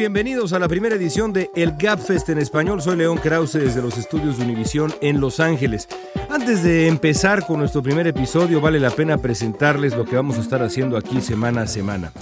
[0.00, 2.80] bienvenidos a la primera edición de El Gapfest en español.
[2.80, 5.88] Soy León Krause desde los estudios de Univisión en Los Ángeles.
[6.30, 10.40] Antes de empezar con nuestro primer episodio, vale la pena presentarles lo que vamos a
[10.40, 12.14] estar haciendo aquí semana a semana.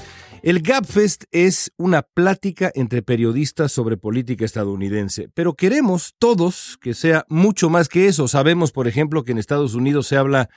[0.42, 7.26] El Gapfest es una plática entre periodistas sobre política estadounidense, pero queremos todos que sea
[7.29, 8.26] mucho más que eso.
[8.26, 10.48] Sabemos, por ejemplo, que en Estados Unidos se habla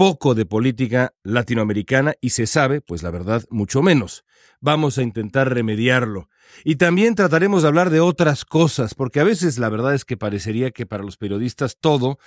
[0.00, 4.24] poco de política latinoamericana y se sabe, pues la verdad, mucho menos.
[4.58, 6.30] Vamos a intentar remediarlo.
[6.64, 10.16] Y también trataremos de hablar de otras cosas, porque a veces la verdad es que
[10.16, 12.18] parecería que para los periodistas todo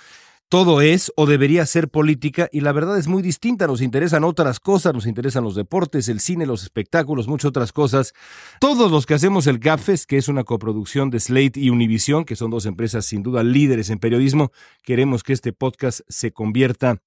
[0.48, 3.66] todo es o debería ser política y la verdad es muy distinta.
[3.66, 8.12] Nos interesan otras cosas, nos interesan los deportes, el cine, los espectáculos, muchas otras cosas.
[8.60, 12.36] Todos los que hacemos el GAFES, que es una coproducción de Slate y Univision, que
[12.36, 14.52] son dos empresas sin duda líderes en periodismo,
[14.84, 17.00] queremos que este podcast se convierta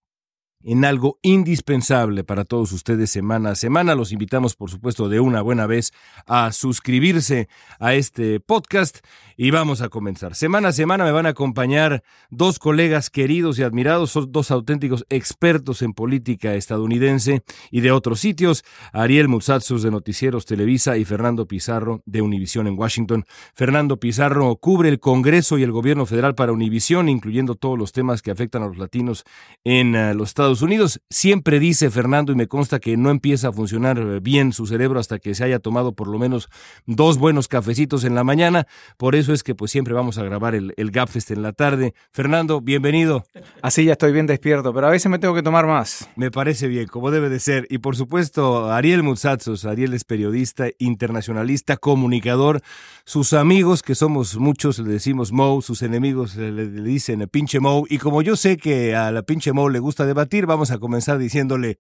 [0.64, 3.96] en algo indispensable para todos ustedes semana a semana.
[3.96, 5.94] Los invitamos, por supuesto, de una buena vez
[6.26, 7.48] a suscribirse
[7.80, 9.00] a este podcast
[9.36, 10.36] y vamos a comenzar.
[10.36, 15.06] Semana a semana me van a acompañar dos colegas queridos y admirados, son dos auténticos
[15.10, 21.48] expertos en política estadounidense y de otros sitios, Ariel Mutsatsus de Noticieros Televisa y Fernando
[21.48, 23.26] Pizarro de Univisión en Washington.
[23.54, 28.22] Fernando Pizarro cubre el Congreso y el gobierno federal para Univisión, incluyendo todos los temas
[28.22, 29.24] que afectan a los latinos
[29.64, 31.02] en eh, los Estados Unidos.
[31.10, 35.00] Siempre dice Fernando, y me consta que no empieza a funcionar eh, bien su cerebro
[35.00, 36.50] hasta que se haya tomado por lo menos
[36.86, 38.66] dos buenos cafecitos en la mañana.
[38.98, 41.94] Por eso es que pues siempre vamos a grabar el, el Gapfest en la tarde.
[42.12, 43.26] Fernando, bienvenido.
[43.62, 46.08] Así ya estoy bien despierto, pero a veces me tengo que tomar más.
[46.16, 47.68] Me parece bien, como debe de ser.
[47.70, 49.66] Y por supuesto, Ariel Mutsatsos.
[49.66, 52.62] Ariel es periodista, internacionalista, comunicador.
[53.04, 57.86] Sus amigos, que somos muchos, le decimos Mo, sus enemigos le, le dicen pinche Mo.
[57.90, 61.18] Y como yo sé que a la pinche Mo le gusta debatir, vamos a comenzar
[61.18, 61.80] diciéndole,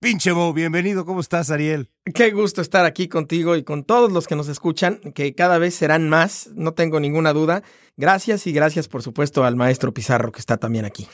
[0.00, 1.90] pinche Mo, bienvenido, ¿cómo estás, Ariel?
[2.14, 5.74] Qué gusto estar aquí contigo y con todos los que nos escuchan, que cada vez
[5.74, 7.62] serán más, no tengo ninguna duda.
[7.96, 11.06] Gracias y gracias, por supuesto, al maestro Pizarro que está también aquí.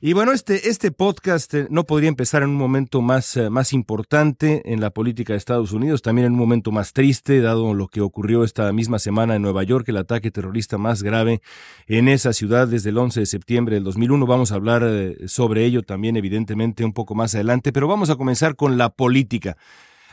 [0.00, 3.72] Y bueno, este, este podcast eh, no podría empezar en un momento más, eh, más
[3.72, 7.88] importante en la política de Estados Unidos, también en un momento más triste, dado lo
[7.88, 11.40] que ocurrió esta misma semana en Nueva York, el ataque terrorista más grave
[11.86, 14.26] en esa ciudad desde el 11 de septiembre del 2001.
[14.26, 18.16] Vamos a hablar eh, sobre ello también, evidentemente, un poco más adelante, pero vamos a
[18.16, 19.56] comenzar con la política.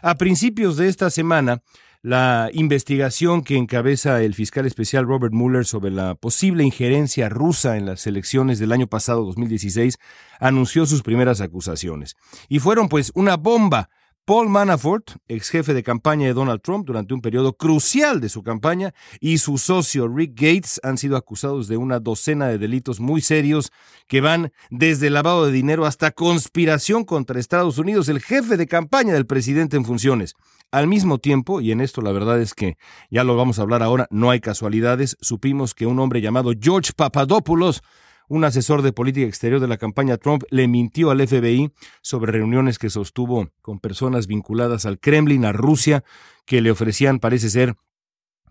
[0.02, 1.62] A principios de esta semana,
[2.04, 7.86] la investigación que encabeza el fiscal especial Robert Mueller sobre la posible injerencia rusa en
[7.86, 9.98] las elecciones del año pasado 2016
[10.42, 12.18] anunció sus primeras acusaciones.
[12.50, 13.90] Y fueron pues una bomba.
[14.26, 18.42] Paul Manafort, ex jefe de campaña de Donald Trump durante un periodo crucial de su
[18.42, 23.20] campaña, y su socio Rick Gates han sido acusados de una docena de delitos muy
[23.20, 23.70] serios
[24.08, 29.14] que van desde lavado de dinero hasta conspiración contra Estados Unidos, el jefe de campaña
[29.14, 30.36] del presidente en funciones.
[30.72, 32.78] Al mismo tiempo, y en esto la verdad es que
[33.10, 36.94] ya lo vamos a hablar ahora, no hay casualidades, supimos que un hombre llamado George
[36.96, 37.82] Papadopoulos,
[38.30, 42.80] un asesor de política exterior de la campaña Trump, le mintió al FBI sobre reuniones
[42.80, 46.04] que sostuvo con personas vinculadas al Kremlin, a Rusia,
[46.46, 47.76] que le ofrecían, parece ser,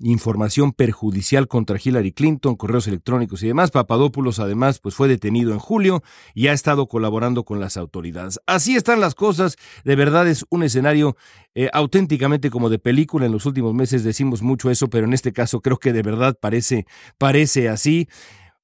[0.01, 3.71] información perjudicial contra Hillary Clinton, correos electrónicos y demás.
[3.71, 6.03] Papadopoulos además pues fue detenido en julio
[6.35, 8.41] y ha estado colaborando con las autoridades.
[8.47, 11.17] Así están las cosas, de verdad es un escenario
[11.55, 13.27] eh, auténticamente como de película.
[13.27, 16.37] En los últimos meses decimos mucho eso, pero en este caso creo que de verdad
[16.41, 16.87] parece
[17.19, 18.09] parece así.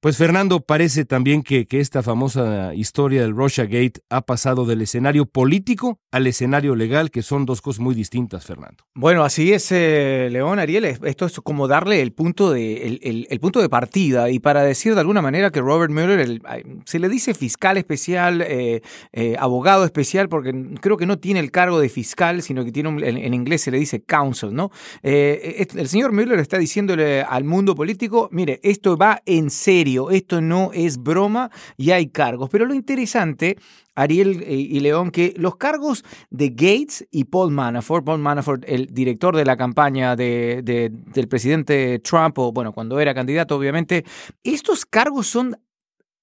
[0.01, 4.81] Pues Fernando, parece también que, que, esta famosa historia del Russia Gate ha pasado del
[4.81, 8.85] escenario político al escenario legal, que son dos cosas muy distintas, Fernando.
[8.95, 10.85] Bueno, así es, eh, León Ariel.
[10.85, 14.29] Esto es como darle el punto de, el, el, el, punto de partida.
[14.29, 16.41] Y para decir de alguna manera que Robert Mueller,
[16.85, 21.51] se le dice fiscal especial, eh, eh, abogado especial, porque creo que no tiene el
[21.51, 24.71] cargo de fiscal, sino que tiene un, en, inglés se le dice counsel, ¿no?
[25.03, 30.71] El señor Mueller está diciéndole al mundo político, mire, esto va en serio esto no
[30.73, 32.49] es broma y hay cargos.
[32.49, 33.57] Pero lo interesante,
[33.95, 38.87] Ariel eh, y León, que los cargos de Gates y Paul Manafort, Paul Manafort, el
[38.87, 44.05] director de la campaña de, de, del presidente Trump, o bueno, cuando era candidato, obviamente,
[44.43, 45.57] estos cargos son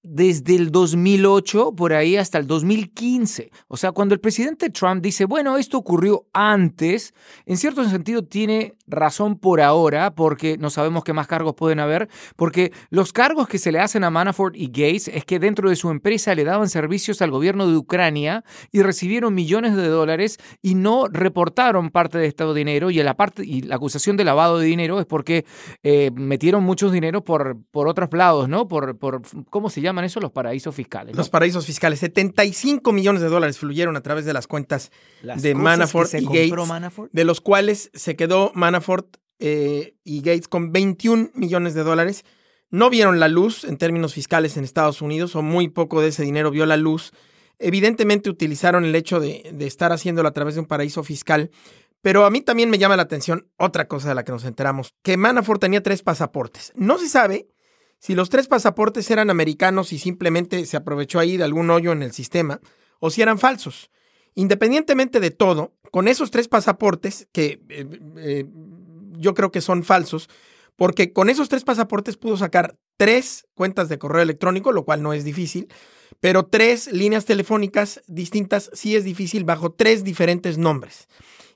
[0.03, 3.51] desde el 2008 por ahí hasta el 2015.
[3.67, 7.13] O sea, cuando el presidente Trump dice, bueno, esto ocurrió antes,
[7.45, 12.07] en cierto sentido tiene razón por ahora, porque no sabemos qué más cargos pueden haber,
[12.35, 15.75] porque los cargos que se le hacen a Manafort y Gates es que dentro de
[15.75, 20.75] su empresa le daban servicios al gobierno de Ucrania y recibieron millones de dólares y
[20.75, 24.67] no reportaron parte de este dinero y la, parte, y la acusación de lavado de
[24.67, 25.45] dinero es porque
[25.83, 28.67] eh, metieron muchos dinero por, por otros lados, ¿no?
[28.67, 30.19] Por, por, ¿cómo se llaman eso?
[30.19, 31.13] Los paraísos fiscales.
[31.13, 31.17] ¿no?
[31.17, 31.99] Los paraísos fiscales.
[31.99, 34.91] 75 millones de dólares fluyeron a través de las cuentas
[35.21, 37.11] las de Manafort y Gates, Manafort.
[37.11, 42.25] de los cuales se quedó Manafort eh, y Gates con 21 millones de dólares.
[42.69, 46.23] No vieron la luz en términos fiscales en Estados Unidos, o muy poco de ese
[46.23, 47.11] dinero vio la luz.
[47.59, 51.49] Evidentemente utilizaron el hecho de, de estar haciéndolo a través de un paraíso fiscal,
[52.01, 54.93] pero a mí también me llama la atención otra cosa de la que nos enteramos,
[55.01, 56.71] que Manafort tenía tres pasaportes.
[56.75, 57.47] No se sabe
[57.99, 62.03] si los tres pasaportes eran americanos y simplemente se aprovechó ahí de algún hoyo en
[62.03, 62.61] el sistema,
[62.99, 63.89] o si eran falsos.
[64.35, 68.45] Independientemente de todo, con esos tres pasaportes, que eh, eh,
[69.17, 70.29] yo creo que son falsos,
[70.75, 75.11] porque con esos tres pasaportes pudo sacar tres cuentas de correo electrónico, lo cual no
[75.11, 75.67] es difícil,
[76.19, 81.07] pero tres líneas telefónicas distintas sí es difícil bajo tres diferentes nombres.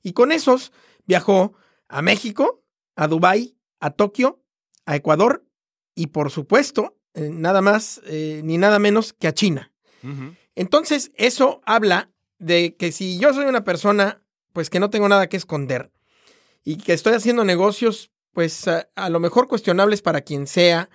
[0.01, 0.71] Y con esos
[1.05, 1.53] viajó
[1.87, 2.63] a México,
[2.95, 4.41] a Dubái, a Tokio,
[4.85, 5.45] a Ecuador
[5.95, 9.71] y por supuesto, eh, nada más ni nada menos que a China.
[10.55, 12.09] Entonces, eso habla
[12.39, 14.21] de que si yo soy una persona,
[14.53, 15.91] pues que no tengo nada que esconder
[16.63, 20.89] y que estoy haciendo negocios, pues a, lo mejor cuestionables para quien sea,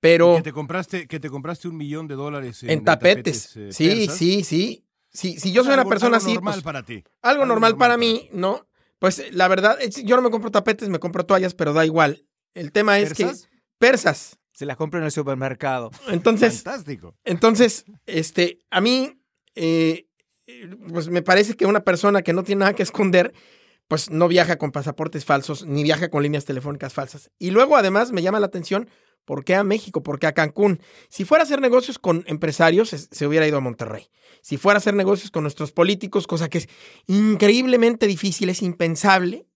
[0.00, 0.36] pero...
[0.36, 3.56] Que te compraste, que te compraste un millón de dólares en, tapetes.
[3.56, 5.38] Eh, sí, sí, sí, sí.
[5.38, 6.34] Si yo soy una persona algo así...
[6.34, 7.04] Normal pues, para ti.
[7.22, 8.66] Algo, normal, para mí, ¿no?
[8.98, 12.24] Pues la verdad, yo no me compro tapetes, me compro toallas, pero da igual.
[12.54, 13.30] El tema es que...
[13.78, 14.38] Persas.
[14.52, 15.90] Se las compro en el supermercado.
[16.08, 16.62] Entonces...
[16.62, 17.16] Fantástico.
[17.24, 19.20] Entonces, este, a mí...
[19.54, 20.08] Eh,
[20.90, 23.32] pues me parece que una persona que no tiene nada que esconder,
[23.88, 27.30] pues no viaja con pasaportes falsos ni viaja con líneas telefónicas falsas.
[27.38, 28.88] Y luego además me llama la atención,
[29.24, 30.02] ¿por qué a México?
[30.02, 30.80] ¿Por qué a Cancún?
[31.08, 34.10] Si fuera a hacer negocios con empresarios, se hubiera ido a Monterrey.
[34.42, 36.68] Si fuera a hacer negocios con nuestros políticos, cosa que es
[37.06, 39.46] increíblemente difícil, es impensable,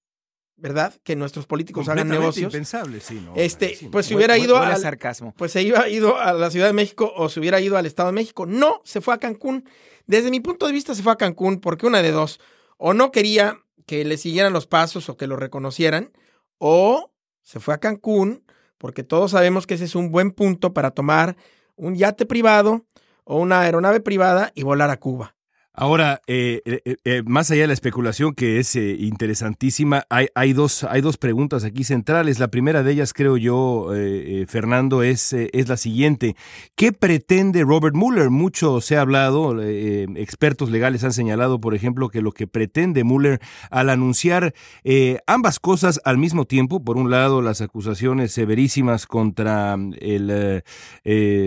[0.58, 0.94] ¿verdad?
[1.04, 2.52] Que nuestros políticos hagan negocios.
[2.52, 3.32] impensable, sí, ¿no?
[3.36, 5.32] Este, pues si hubiera ido a sarcasmo.
[5.36, 8.08] Pues se iba ido a la Ciudad de México o se hubiera ido al Estado
[8.08, 8.44] de México.
[8.44, 9.64] No, se fue a Cancún.
[10.06, 12.40] Desde mi punto de vista se fue a Cancún porque una de dos,
[12.76, 16.12] o no quería que le siguieran los pasos o que lo reconocieran,
[16.58, 17.12] o
[17.42, 18.44] se fue a Cancún
[18.78, 21.36] porque todos sabemos que ese es un buen punto para tomar
[21.76, 22.84] un yate privado
[23.24, 25.34] o una aeronave privada y volar a Cuba.
[25.80, 30.82] Ahora, eh, eh, eh, más allá de la especulación que es interesantísima, hay, hay, dos,
[30.82, 32.40] hay dos preguntas aquí centrales.
[32.40, 33.88] La primera de ellas, creo yo,
[34.48, 36.34] Fernando, es, es la siguiente.
[36.74, 38.28] ¿Qué pretende Robert Mueller?
[38.28, 43.38] Mucho se ha hablado, expertos legales han señalado, por ejemplo, que lo que pretende Mueller
[43.70, 44.54] al anunciar
[45.28, 50.64] ambas cosas al mismo tiempo, por un lado, las acusaciones severísimas contra el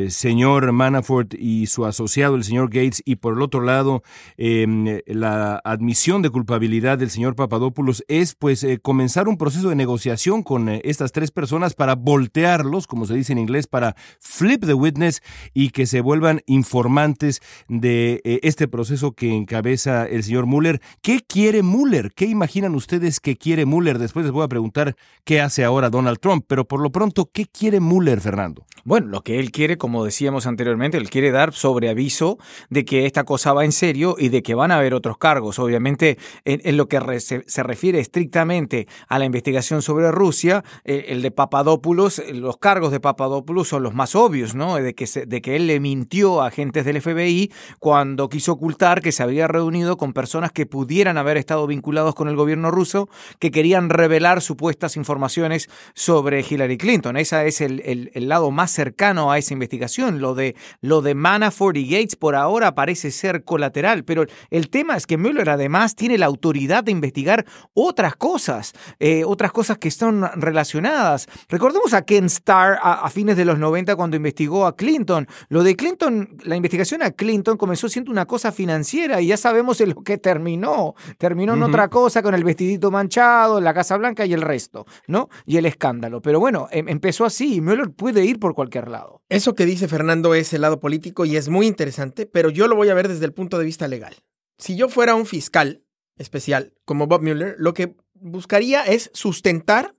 [0.10, 4.04] señor Manafort y su asociado, el señor Gates, y por el otro lado,
[4.38, 9.76] Em, la admisión de culpabilidad del señor Papadopoulos es pues eh, comenzar un proceso de
[9.76, 14.66] negociación con eh, estas tres personas para voltearlos, como se dice en inglés, para flip
[14.66, 15.22] the witness
[15.54, 20.82] y que se vuelvan informantes de eh, este proceso que encabeza el señor Mueller.
[21.02, 22.12] ¿Qué quiere Mueller?
[22.14, 24.00] ¿Qué imaginan ustedes que quiere Mueller?
[24.00, 27.46] Después les voy a preguntar qué hace ahora Donald Trump, pero por lo pronto, ¿qué
[27.46, 28.66] quiere Mueller, Fernando?
[28.84, 32.38] Bueno, lo que él quiere, como decíamos anteriormente, él quiere dar sobreaviso
[32.70, 35.60] de que esta cosa va en serio y de que van a haber otros cargos.
[35.60, 41.32] Obviamente, en, lo que se, refiere estrictamente a la investigación sobre Rusia, eh, el de
[41.32, 44.76] Papadopoulos, eh, los cargos de Papadopoulos son los más obvios, ¿no?
[44.76, 49.12] De que, de que él le mintió a agentes del FBI cuando quiso ocultar que
[49.12, 53.10] se había reunido con personas que pudieran haber estado vinculados con el gobierno ruso,
[53.40, 57.18] que querían revelar supuestas informaciones sobre Hillary Clinton.
[57.18, 60.22] Ese es el, lado más cercano a esa investigación.
[60.22, 64.96] Lo de, lo de Manafort y Gates por ahora parece ser colateral pero el tema
[64.96, 69.88] es que Mueller además tiene la autoridad de investigar otras cosas, eh, otras cosas que
[69.88, 71.28] están relacionadas.
[71.50, 75.28] Recordemos a Ken Starr a, fines de los 90 cuando investigó a Clinton.
[75.50, 79.82] Lo de Clinton, la investigación a Clinton comenzó siendo una cosa financiera y ya sabemos
[79.82, 80.96] en lo que terminó.
[81.18, 85.30] Terminó en otra cosa con el vestidito manchado, la Casa Blanca y el resto, ¿no?
[85.46, 86.22] Y el escándalo.
[86.22, 89.22] Pero bueno, em, empezó así y Mueller puede ir por cualquier lado.
[89.30, 92.76] Eso que dice Fernando es el lado político y es muy interesante, pero yo lo
[92.76, 94.16] voy a ver desde el punto de vista legal.
[94.58, 95.84] Si yo fuera un fiscal
[96.18, 99.96] especial como Bob Mueller, lo que buscaría es sustentar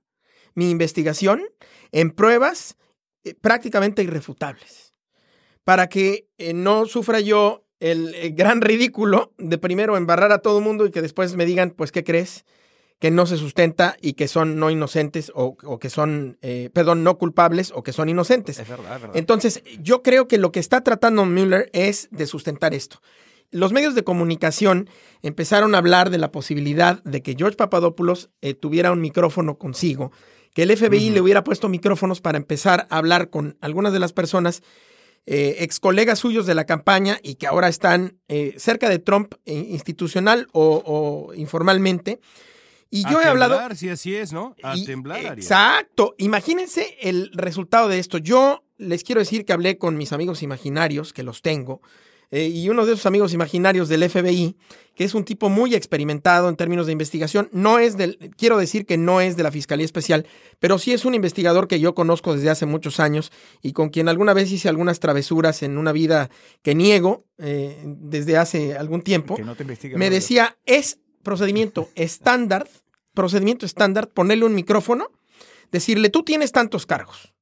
[0.55, 1.43] mi investigación
[1.91, 2.77] en pruebas
[3.23, 4.93] eh, prácticamente irrefutables,
[5.63, 10.59] para que eh, no sufra yo el, el, gran ridículo de primero embarrar a todo
[10.59, 12.45] el mundo y que después me digan, pues, ¿qué crees?
[13.03, 17.17] que no se sustenta y que son no inocentes o, que son, eh, perdón, no
[17.17, 18.59] culpables o que son inocentes.
[18.59, 19.17] Es verdad, es verdad.
[19.17, 23.01] Entonces, yo creo que lo que está tratando Mueller es de sustentar esto.
[23.51, 24.89] Los medios de comunicación
[25.21, 30.11] empezaron a hablar de la posibilidad de que George Papadopoulos eh, tuviera un micrófono consigo,
[30.53, 34.13] que el FBI le hubiera puesto micrófonos para empezar a hablar con algunas de las
[34.13, 34.61] personas
[35.25, 38.19] eh, ex colegas suyos de la campaña y que ahora están
[38.57, 42.19] cerca de Trump institucional o informalmente
[42.95, 43.59] Y yo he hablado.
[43.73, 44.55] Si así es, ¿no?
[44.61, 45.25] A temblar.
[45.39, 46.13] Exacto.
[46.19, 48.19] Imagínense el resultado de esto.
[48.19, 51.81] Yo les quiero decir que hablé con mis amigos imaginarios, que los tengo,
[52.31, 54.55] eh, y uno de esos amigos imaginarios del FBI,
[54.95, 58.85] que es un tipo muy experimentado en términos de investigación, no es del, quiero decir
[58.85, 60.25] que no es de la Fiscalía Especial,
[60.59, 64.09] pero sí es un investigador que yo conozco desde hace muchos años y con quien
[64.09, 66.29] alguna vez hice algunas travesuras en una vida
[66.61, 69.37] que niego eh, desde hace algún tiempo.
[69.95, 72.67] me decía, es procedimiento estándar,
[73.13, 75.11] procedimiento estándar, ponerle un micrófono,
[75.71, 77.33] decirle, tú tienes tantos cargos.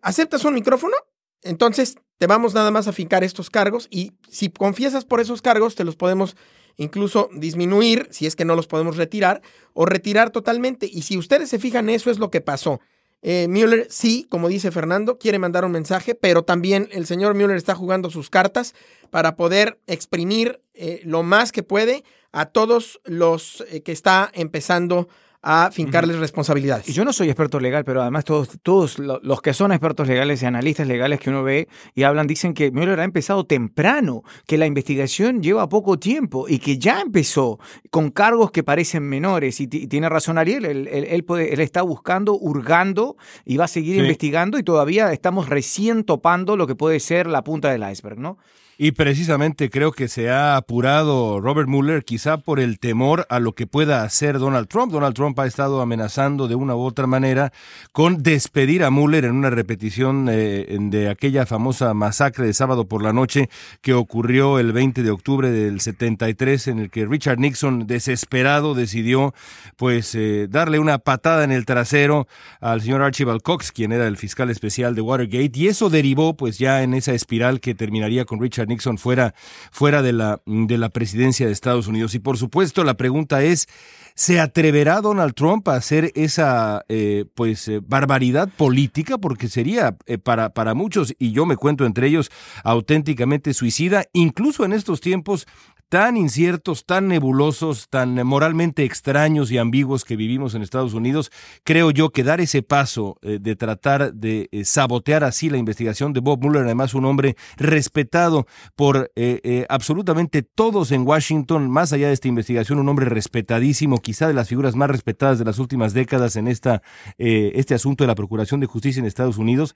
[0.00, 0.94] ¿Aceptas un micrófono?
[1.42, 5.74] Entonces te vamos nada más a fincar estos cargos y si confiesas por esos cargos
[5.74, 6.36] te los podemos
[6.76, 9.42] incluso disminuir si es que no los podemos retirar
[9.74, 10.88] o retirar totalmente.
[10.90, 12.80] Y si ustedes se fijan, eso es lo que pasó.
[13.20, 17.56] Eh, Mueller sí, como dice Fernando, quiere mandar un mensaje, pero también el señor Mueller
[17.56, 18.74] está jugando sus cartas
[19.10, 25.08] para poder exprimir eh, lo más que puede a todos los eh, que está empezando
[25.42, 26.88] a fincarles responsabilidades.
[26.88, 30.42] Y yo no soy experto legal, pero además todos, todos los que son expertos legales
[30.42, 34.58] y analistas legales que uno ve y hablan dicen que Mueller ha empezado temprano, que
[34.58, 39.60] la investigación lleva poco tiempo y que ya empezó con cargos que parecen menores.
[39.60, 43.96] Y, tiene razón Ariel, él, él, puede, él, está buscando, hurgando y va a seguir
[43.96, 48.38] investigando y todavía estamos recién topando lo que puede ser la punta del iceberg, ¿no?
[48.80, 53.52] Y precisamente creo que se ha apurado Robert Mueller quizá por el temor a lo
[53.52, 54.92] que pueda hacer Donald Trump.
[54.92, 57.52] Donald Trump ha estado amenazando de una u otra manera
[57.90, 63.02] con despedir a Mueller en una repetición eh, de aquella famosa masacre de sábado por
[63.02, 67.88] la noche que ocurrió el 20 de octubre del 73 en el que Richard Nixon
[67.88, 69.34] desesperado decidió
[69.76, 72.28] pues eh, darle una patada en el trasero
[72.60, 76.58] al señor Archibald Cox, quien era el fiscal especial de Watergate y eso derivó pues
[76.58, 79.34] ya en esa espiral que terminaría con Richard Nixon fuera,
[79.72, 82.14] fuera de, la, de la presidencia de Estados Unidos.
[82.14, 83.66] Y por supuesto, la pregunta es,
[84.14, 89.18] ¿se atreverá Donald Trump a hacer esa eh, pues eh, barbaridad política?
[89.18, 92.30] Porque sería eh, para, para muchos, y yo me cuento entre ellos,
[92.62, 95.46] auténticamente suicida, incluso en estos tiempos
[95.88, 101.30] tan inciertos, tan nebulosos, tan moralmente extraños y ambiguos que vivimos en Estados Unidos,
[101.64, 106.12] creo yo que dar ese paso eh, de tratar de eh, sabotear así la investigación
[106.12, 112.08] de Bob Mueller, además un hombre respetado por eh, absolutamente todos en Washington, más allá
[112.08, 115.94] de esta investigación, un hombre respetadísimo, quizá de las figuras más respetadas de las últimas
[115.94, 116.82] décadas en esta,
[117.16, 119.74] este asunto de la Procuración de Justicia en Estados Unidos.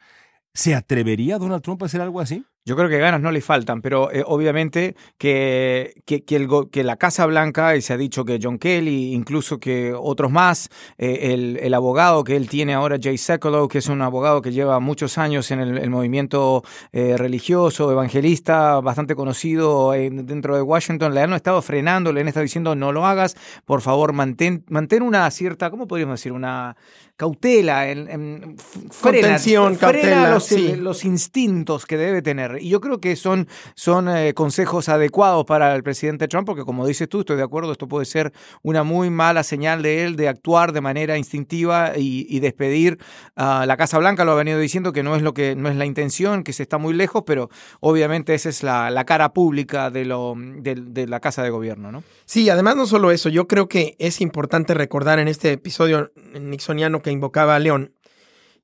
[0.55, 2.45] ¿Se atrevería Donald Trump a hacer algo así?
[2.65, 6.97] Yo creo que ganas no le faltan, pero eh, obviamente que, que, el, que, la
[6.97, 11.59] Casa Blanca, y se ha dicho que John Kelly, incluso que otros más, eh, el,
[11.61, 15.19] el, abogado que él tiene ahora, Jay Sekulow, que es un abogado que lleva muchos
[15.19, 21.61] años en el, movimiento eh, religioso, evangelista, bastante conocido dentro de Washington, le han estado
[21.63, 25.89] frenando, le han estado diciendo no lo hagas, por favor, mantén, mantén una cierta, ¿cómo
[25.89, 26.31] podríamos decir?
[26.31, 26.77] Una
[27.17, 28.57] cautela, en, en
[29.01, 32.52] Contención, cautela, los, los instintos que debe tener.
[32.61, 36.87] Y yo creo que son, son eh, consejos adecuados para el presidente Trump, porque como
[36.87, 38.33] dices tú, estoy de acuerdo, esto puede ser
[38.63, 42.99] una muy mala señal de él de actuar de manera instintiva y, despedir
[43.37, 44.25] a la Casa Blanca.
[44.25, 46.65] Lo ha venido diciendo que no es lo que no es la intención, que se
[46.65, 51.43] está muy lejos, pero obviamente esa es la, cara pública de, lo, de, la Casa
[51.43, 52.03] de Gobierno, ¿no?
[52.25, 57.03] Sí, además no solo eso, yo creo que es importante recordar en este episodio nixoniano
[57.03, 57.93] que invocaba a León,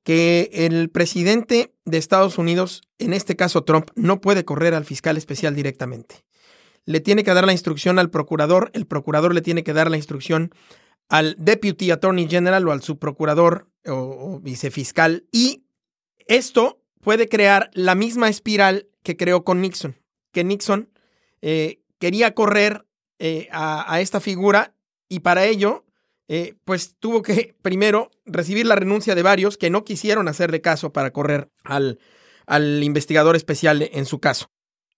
[0.03, 5.17] que el presidente de Estados Unidos, en este caso Trump, no puede correr al fiscal
[5.17, 6.23] especial directamente.
[6.85, 9.97] Le tiene que dar la instrucción al procurador, el procurador le tiene que dar la
[9.97, 10.51] instrucción
[11.09, 15.65] al Deputy Attorney General o al subprocurador o, vicefiscal y
[16.27, 19.97] esto puede crear la misma espiral que creó con Nixon,
[20.31, 20.89] que Nixon
[21.41, 22.85] eh, quería correr
[23.17, 24.75] eh, a, esta figura
[25.09, 25.85] y para ello
[26.29, 30.93] eh, pues tuvo que primero recibir la renuncia de varios que no quisieron hacerle caso
[30.93, 31.99] para correr al,
[32.45, 34.49] al investigador especial en su caso.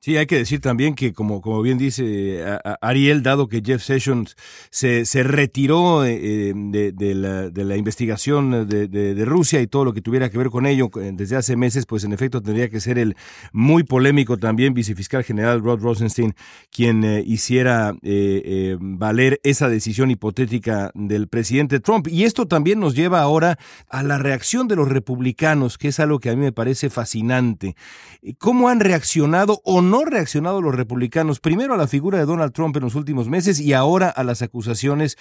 [0.04, 2.44] Sí, hay que decir también que, como, como bien dice
[2.82, 4.36] Ariel, dado que Jeff Sessions
[4.72, 9.94] se, se retiró eh, de, de, la, de, la, investigación de, Rusia y todo lo
[9.94, 12.80] que tuviera que ver con ello eh, desde hace meses, pues en efecto tendría que
[12.80, 13.16] ser el
[13.54, 16.34] muy polémico también vicefiscal general Rod Rosenstein
[16.72, 17.94] quien eh, hiciera
[18.80, 22.08] valer esa decisión hipotética del presidente Trump.
[22.08, 26.18] Y esto también nos lleva ahora a la reacción de los republicanos, que es algo
[26.18, 27.76] que a mí me parece fascinante.
[28.40, 29.91] ¿Cómo han reaccionado o no?
[29.92, 33.60] No reaccionado los republicanos primero a la figura de Donald Trump en los últimos meses
[33.60, 35.18] y ahora a las acusaciones,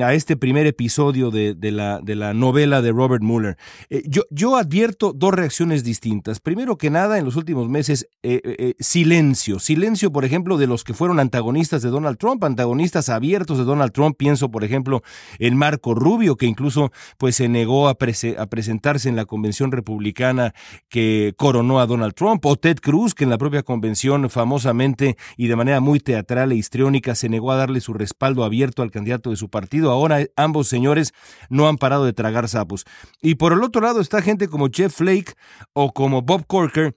[0.00, 3.58] a este primer episodio de, la, de la, novela de Robert Mueller?
[3.90, 6.38] Eh, yo, yo, advierto dos reacciones distintas.
[6.38, 9.58] Primero que nada, en los últimos meses, eh, eh, silencio.
[9.58, 13.90] Silencio, por ejemplo, de los que fueron antagonistas de Donald Trump, antagonistas abiertos de Donald
[13.90, 14.16] Trump.
[14.16, 15.02] Pienso, por ejemplo,
[15.40, 20.54] en Marco Rubio, que incluso pues, se negó a, a presentarse en la convención republicana
[20.88, 25.48] que coronó a Donald Trump, o Ted Cruz, que en la propia convención famosamente y
[25.48, 29.30] de manera muy teatral e histriónica se negó a darle su respaldo abierto al candidato
[29.30, 29.90] de su partido.
[29.90, 31.12] Ahora ambos señores
[31.48, 32.84] no han parado de tragar sapos.
[33.20, 35.34] Y por el otro lado está gente como Jeff Flake
[35.72, 36.96] o como Bob Corker,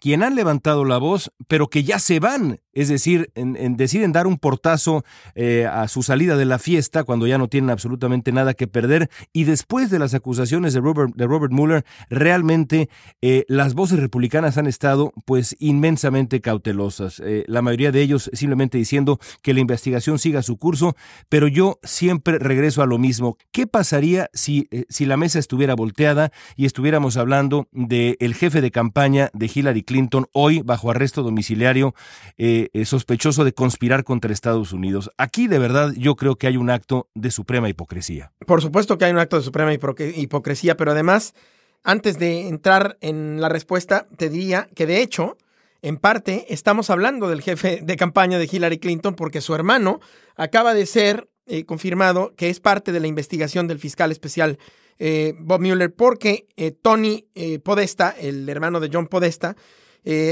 [0.00, 4.26] quien han levantado la voz, pero que ya se van es decir, en, deciden dar
[4.26, 8.54] un portazo eh, a su salida de la fiesta cuando ya no tienen absolutamente nada
[8.54, 12.88] que perder y después de las acusaciones de Robert, de Mueller, realmente
[13.22, 17.20] eh, las voces republicanas han estado pues inmensamente cautelosas.
[17.24, 20.96] Eh, la mayoría de ellos simplemente diciendo que la investigación siga su curso,
[21.28, 23.36] pero yo siempre regreso a lo mismo.
[23.52, 28.70] ¿Qué pasaría si, si la mesa estuviera volteada y estuviéramos hablando del el jefe de
[28.70, 31.94] campaña de Hillary Clinton hoy bajo arresto domiciliario?
[32.84, 35.10] Sospechoso de conspirar contra Estados Unidos.
[35.16, 38.32] Aquí de verdad yo creo que hay un acto de suprema hipocresía.
[38.46, 41.34] Por supuesto que hay un acto de suprema hipocresía, pero además,
[41.82, 45.36] antes de entrar en la respuesta, te diría que de hecho,
[45.82, 50.00] en parte, estamos hablando del jefe de campaña de Hillary Clinton porque su hermano
[50.36, 54.58] acaba de ser eh, confirmado que es parte de la investigación del fiscal especial
[54.98, 56.46] eh, Bob Mueller porque
[56.82, 57.26] Tony
[57.64, 59.56] Podesta, el hermano de John Podesta,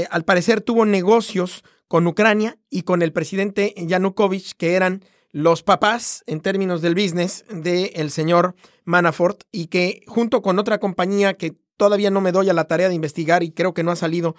[0.09, 6.23] al parecer tuvo negocios con Ucrania y con el presidente Yanukovych, que eran los papás
[6.27, 12.11] en términos del business del señor Manafort y que junto con otra compañía que todavía
[12.11, 14.35] no me doy a la tarea de investigar y creo que no ha salido,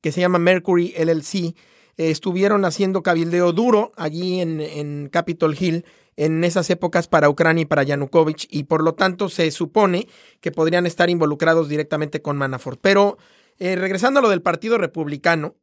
[0.00, 1.54] que se llama Mercury LLC, eh,
[1.96, 5.84] estuvieron haciendo cabildeo duro allí en, en Capitol Hill
[6.16, 10.08] en esas épocas para Ucrania y para Yanukovych y por lo tanto se supone
[10.40, 12.78] que podrían estar involucrados directamente con Manafort.
[12.82, 13.16] Pero
[13.58, 15.56] eh, regresando a lo del Partido Republicano,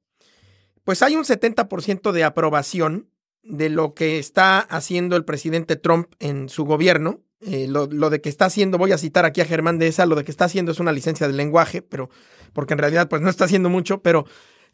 [0.84, 3.10] pues hay un 70% de aprobación
[3.43, 7.22] de lo que está haciendo el presidente Trump en su gobierno.
[7.41, 10.16] Eh, lo, de que está haciendo, voy a citar aquí a Germán de esa, lo
[10.16, 12.09] de que está haciendo es una licencia de lenguaje, pero
[12.51, 14.25] porque en realidad pues no está haciendo mucho, pero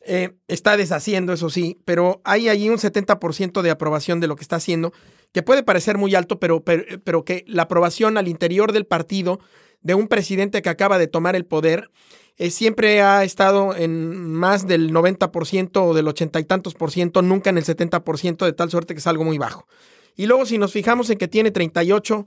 [0.02, 4.42] eh, está deshaciendo, eso sí, pero hay ahí un 70% de aprobación de lo que
[4.42, 4.94] está haciendo,
[5.32, 9.40] que puede parecer muy alto, pero, pero que la aprobación al interior del partido
[9.86, 11.92] de un presidente que acaba de tomar el poder
[12.38, 17.22] eh, siempre ha estado en más del 90% o del ochenta y tantos por ciento,
[17.22, 19.68] nunca en el 70%, de tal suerte que es algo muy bajo.
[20.18, 22.26] Y luego si nos fijamos en que tiene 38%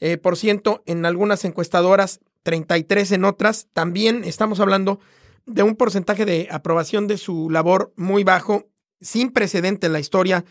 [0.00, 5.00] eh, por ciento en algunas encuestadoras, 33 en otras, también estamos hablando
[5.46, 8.68] de un porcentaje de aprobación de su labor muy bajo,
[9.00, 10.44] sin precedente en la historia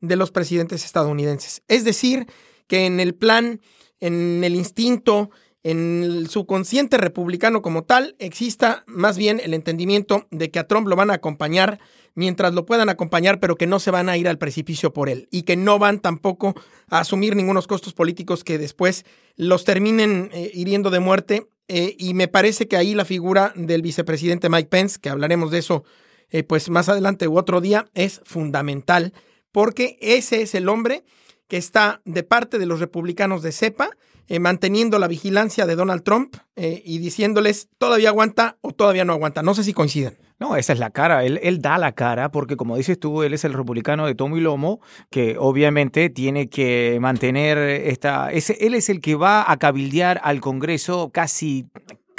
[0.00, 1.62] de los presidentes estadounidenses.
[1.66, 2.26] Es decir,
[2.68, 3.60] que en el plan,
[4.00, 5.30] en el instinto,
[5.70, 10.88] en el subconsciente republicano como tal exista más bien el entendimiento de que a Trump
[10.88, 11.78] lo van a acompañar
[12.14, 15.28] mientras lo puedan acompañar, pero que no se van a ir al precipicio por él
[15.30, 16.54] y que no van tampoco
[16.88, 19.04] a asumir ningunos costos políticos que después
[19.36, 21.46] los terminen eh, hiriendo de muerte.
[21.68, 25.58] Eh, y me parece que ahí la figura del vicepresidente Mike Pence, que hablaremos de
[25.58, 25.84] eso
[26.30, 29.12] eh, pues más adelante u otro día, es fundamental
[29.52, 31.04] porque ese es el hombre
[31.46, 33.90] que está de parte de los republicanos de cepa
[34.28, 39.12] eh, manteniendo la vigilancia de Donald Trump eh, y diciéndoles todavía aguanta o todavía no
[39.12, 39.42] aguanta.
[39.42, 40.18] No sé si coinciden.
[40.38, 41.24] No, esa es la cara.
[41.24, 44.36] Él, él, da la cara porque, como dices tú, él es el republicano de tomo
[44.36, 48.30] y lomo, que obviamente tiene que mantener esta.
[48.30, 51.66] Ese, él es el que va a cabildear al Congreso casi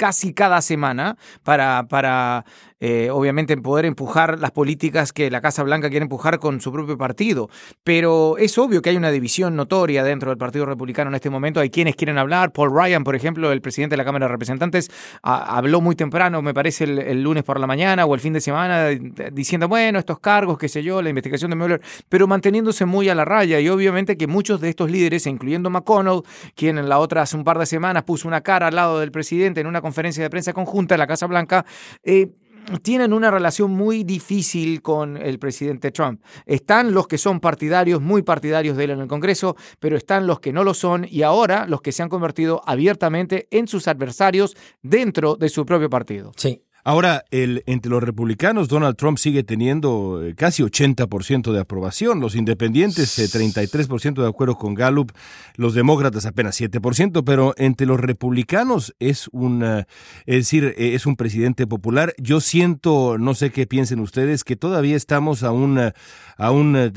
[0.00, 2.46] casi cada semana para, para
[2.80, 6.96] eh, obviamente poder empujar las políticas que la Casa Blanca quiere empujar con su propio
[6.96, 7.50] partido.
[7.84, 11.60] Pero es obvio que hay una división notoria dentro del Partido Republicano en este momento.
[11.60, 12.52] Hay quienes quieren hablar.
[12.52, 14.90] Paul Ryan, por ejemplo, el presidente de la Cámara de Representantes,
[15.22, 18.88] habló muy temprano, me parece, el, lunes por la mañana o el fin de semana,
[19.32, 23.14] diciendo, bueno, estos cargos, qué sé yo, la investigación de Mueller, pero manteniéndose muy a
[23.14, 23.60] la raya.
[23.60, 26.22] Y obviamente que muchos de estos líderes, incluyendo McConnell,
[26.54, 29.10] quien en la otra hace un par de semanas puso una cara al lado del
[29.10, 31.66] presidente en una conferencia de prensa conjunta en la Casa Blanca,
[32.02, 32.30] eh,
[32.78, 36.22] tienen una relación muy difícil con el presidente Trump.
[36.46, 40.40] Están los que son partidarios, muy partidarios de él en el Congreso, pero están los
[40.40, 44.56] que no lo son y ahora los que se han convertido abiertamente en sus adversarios
[44.82, 46.32] dentro de su propio partido.
[46.36, 46.62] Sí.
[46.82, 52.34] Ahora, el, entre los republicanos, Donald Trump sigue teniendo eh, casi 80% de aprobación, los
[52.34, 55.12] independientes 33% eh, de acuerdo con Gallup,
[55.56, 61.66] los demócratas apenas 7%, pero entre los republicanos es un, es decir, es un presidente
[61.66, 62.14] popular.
[62.16, 66.92] Yo siento, no sé qué piensen ustedes, que todavía estamos a un, a un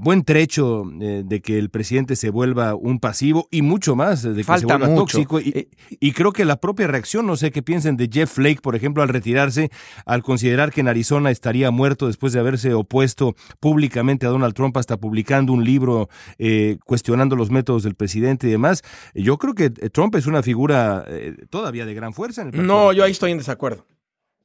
[0.00, 4.58] buen trecho de que el presidente se vuelva un pasivo y mucho más, de que
[4.58, 5.40] se vuelva tóxico.
[5.40, 8.74] Y, y creo que la propia reacción, no sé qué piensen de Jeff Flake, por
[8.74, 9.70] ejemplo, al retirarse
[10.06, 14.76] al considerar que en Arizona estaría muerto después de haberse opuesto públicamente a Donald Trump
[14.76, 18.82] hasta publicando un libro eh, cuestionando los métodos del presidente y demás.
[19.14, 22.42] Yo creo que eh, Trump es una figura eh, todavía de gran fuerza.
[22.42, 23.86] En el no, yo ahí estoy en desacuerdo.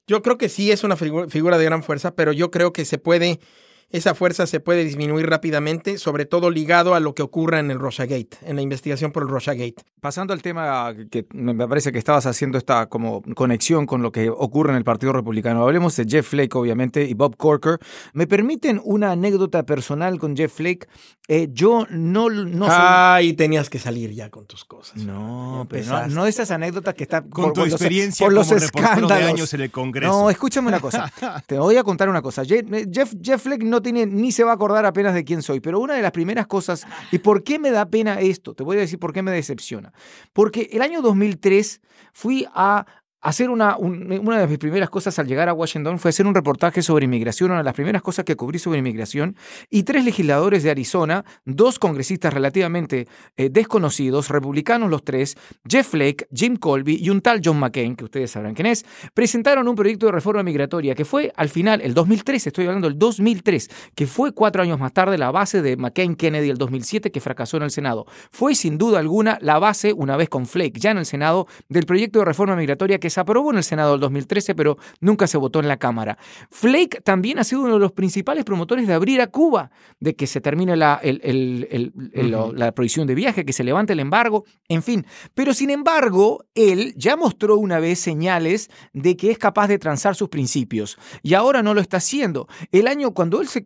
[0.07, 2.99] Yo creo que sí es una figura de gran fuerza, pero yo creo que se
[2.99, 3.39] puede
[3.89, 7.79] esa fuerza se puede disminuir rápidamente, sobre todo ligado a lo que ocurra en el
[7.79, 9.75] Gate, en la investigación por el Gate.
[10.01, 14.29] Pasando al tema que me parece que estabas haciendo esta como conexión con lo que
[14.29, 15.63] ocurre en el Partido Republicano.
[15.63, 17.79] Hablemos de Jeff Flake, obviamente, y Bob Corker.
[18.13, 20.87] ¿Me permiten una anécdota personal con Jeff Flake?
[21.27, 24.97] Eh, yo no, no Ay, tenías que salir ya con tus cosas.
[24.97, 29.09] No, pero no, no, esas anécdotas que están con tu experiencia por los como escándalos.
[29.09, 30.11] de años en el Congreso.
[30.11, 31.11] No, escúchame una cosa.
[31.47, 32.43] Te voy a contar una cosa.
[32.45, 35.95] Jeff, Jeff Flake no ni se va a acordar apenas de quién soy, pero una
[35.95, 38.53] de las primeras cosas, ¿y por qué me da pena esto?
[38.53, 39.93] Te voy a decir por qué me decepciona.
[40.33, 41.81] Porque el año 2003
[42.13, 42.85] fui a
[43.25, 46.83] hacer una, una de mis primeras cosas al llegar a Washington fue hacer un reportaje
[46.83, 49.35] sobre inmigración, una de las primeras cosas que cubrí sobre inmigración,
[49.71, 56.27] y tres legisladores de Arizona, dos congresistas relativamente eh, desconocidos, republicanos los tres, Jeff Flake,
[56.31, 58.85] Jim Colby y un tal John McCain, que ustedes sabrán quién es,
[59.15, 62.99] presentaron un proyecto de reforma migratoria que fue al final, el 2003, estoy hablando del
[62.99, 67.57] 2003, que fue cuatro años más tarde la base de McCain-Kennedy el 2007 que fracasó
[67.57, 68.05] en el Senado.
[68.29, 71.87] Fue sin duda alguna la base, una vez con Flake ya en el Senado, del
[71.87, 75.37] proyecto de reforma migratoria que se aprobó en el Senado del 2013, pero nunca se
[75.37, 76.17] votó en la Cámara.
[76.51, 80.27] Flake también ha sido uno de los principales promotores de abrir a Cuba, de que
[80.27, 85.05] se termine la, la prohibición de viaje, que se levante el embargo, en fin.
[85.33, 90.17] Pero sin embargo, él ya mostró una vez señales de que es capaz de transar
[90.17, 92.49] sus principios y ahora no lo está haciendo.
[92.73, 93.63] El año cuando él se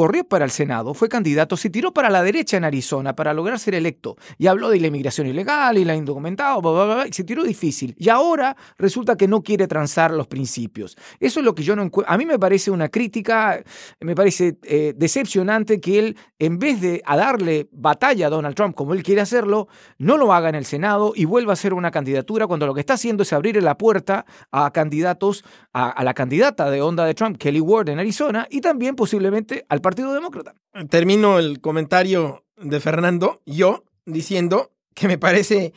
[0.00, 3.58] corrió para el Senado, fue candidato, se tiró para la derecha en Arizona para lograr
[3.58, 7.94] ser electo y habló de la inmigración ilegal y la indocumentado, y se tiró difícil.
[7.98, 10.96] Y ahora resulta que no quiere transar los principios.
[11.18, 12.10] Eso es lo que yo no encuentro.
[12.10, 13.62] A mí me parece una crítica,
[14.00, 18.74] me parece eh, decepcionante que él, en vez de a darle batalla a Donald Trump
[18.74, 21.90] como él quiere hacerlo, no lo haga en el Senado y vuelva a hacer una
[21.90, 26.14] candidatura cuando lo que está haciendo es abrirle la puerta a candidatos, a, a la
[26.14, 30.54] candidata de onda de Trump, Kelly Ward en Arizona, y también posiblemente al Partido Demócrata.
[30.88, 35.72] Termino el comentario de Fernando, yo, diciendo que me parece,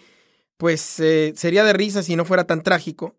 [0.57, 3.15] pues eh, sería de risa si no fuera tan trágico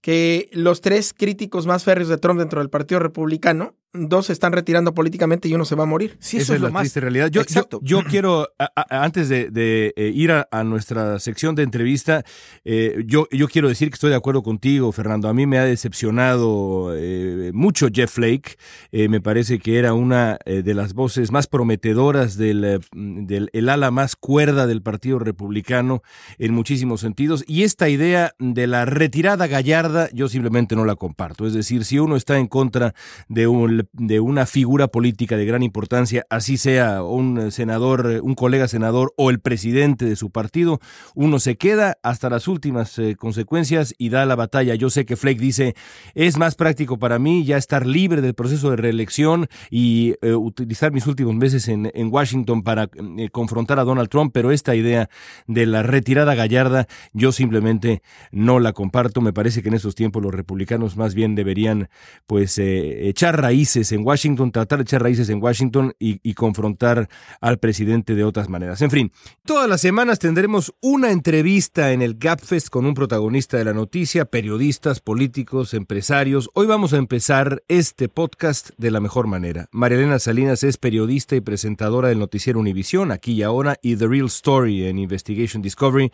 [0.00, 4.52] que los tres críticos más férreos de Trump dentro del Partido Republicano dos se están
[4.52, 6.16] retirando políticamente y uno se va a morir.
[6.20, 7.30] Sí, eso es, la triste realidad.
[7.30, 7.42] Yo,
[7.82, 8.48] yo, quiero,
[8.90, 12.24] antes de, eh, ir a, nuestra sección de entrevista,
[12.64, 15.28] eh, yo, yo quiero decir que estoy de acuerdo contigo, Fernando.
[15.28, 18.56] A mí me ha decepcionado eh, mucho Jeff Flake.
[18.92, 24.16] me parece que era una de las voces más prometedoras del, del el ala más
[24.16, 26.02] cuerda del Partido Republicano
[26.38, 27.44] en muchísimos sentidos.
[27.46, 31.46] Y esta idea de la retirada gallarda, yo simplemente no la comparto.
[31.46, 32.94] Es decir, si uno está en contra
[33.28, 38.68] de un de una figura política de gran importancia, así sea un senador, un colega
[38.68, 40.80] senador o el presidente de su partido,
[41.14, 44.74] uno se queda hasta las últimas eh, consecuencias y da la batalla.
[44.74, 45.74] Yo sé que Flake dice,
[46.14, 50.92] es más práctico para mí ya estar libre del proceso de reelección y eh, utilizar
[50.92, 52.88] mis últimos meses en, Washington para
[53.18, 55.10] eh, confrontar a Donald Trump, pero esta idea
[55.46, 59.20] de la retirada gallarda, yo simplemente no la comparto.
[59.20, 61.90] Me parece que en estos tiempos los republicanos más bien deberían
[62.26, 67.08] pues echar raíz en Washington, tratar de echar raíces en Washington y, confrontar
[67.40, 68.80] al presidente de otras maneras.
[68.80, 69.12] En fin,
[69.44, 74.24] todas las semanas tendremos una entrevista en el GapFest con un protagonista de la noticia,
[74.24, 76.48] periodistas, políticos, empresarios.
[76.54, 79.68] Hoy vamos a empezar este podcast de la mejor manera.
[79.72, 84.26] Marielena Salinas es periodista y presentadora del noticiero Univisión, aquí y ahora, y The Real
[84.26, 86.10] Story en Investigation Discovery.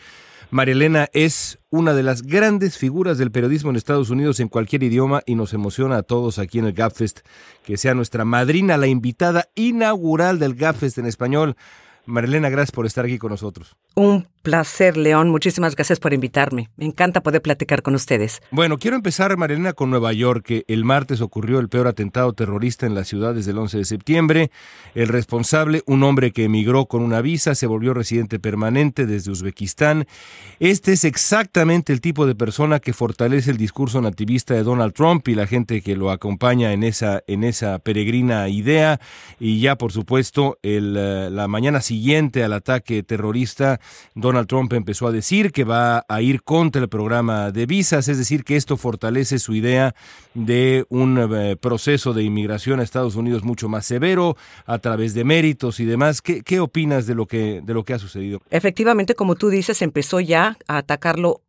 [0.55, 5.21] Marilena es una de las grandes figuras del periodismo en Estados Unidos en cualquier idioma
[5.27, 7.23] y nos emociona a todos aquí en el GapFest
[7.64, 11.57] que sea nuestra madrina, la invitada inaugural del GapFest en español.
[12.07, 13.77] Marilena, gracias por estar aquí con nosotros.
[13.95, 15.31] Un placer, León.
[15.31, 16.69] Muchísimas gracias por invitarme.
[16.77, 18.43] Me encanta poder platicar con ustedes.
[18.51, 20.45] Bueno, quiero empezar, Marilena, con Nueva York.
[20.45, 23.85] Que el martes ocurrió el peor atentado terrorista en la ciudad desde el 11 de
[23.87, 24.51] septiembre.
[24.95, 30.07] El responsable, un hombre que emigró con una visa, se volvió residente permanente desde Uzbekistán.
[30.61, 35.27] Este es exactamente el tipo de persona que fortalece el discurso nativista de Donald Trump
[35.29, 39.01] y la gente que lo acompaña en esa, en esa peregrina idea.
[39.40, 41.94] Y ya, por supuesto, el, eh, la mañana siguiente
[42.45, 43.81] al ataque terrorista,
[44.15, 48.09] Donald Donald Trump empezó a decir que va a ir contra el programa de visas,
[48.09, 49.95] es decir, que esto fortalece su idea
[50.35, 55.23] de un eh, proceso de inmigración a Estados Unidos mucho más severo a través de
[55.23, 56.21] méritos y demás.
[56.21, 58.43] ¿Qué, qué opinas de lo que de lo que ha sucedido?
[58.51, 61.44] Efectivamente, como tú dices, empezó ya a atacarlo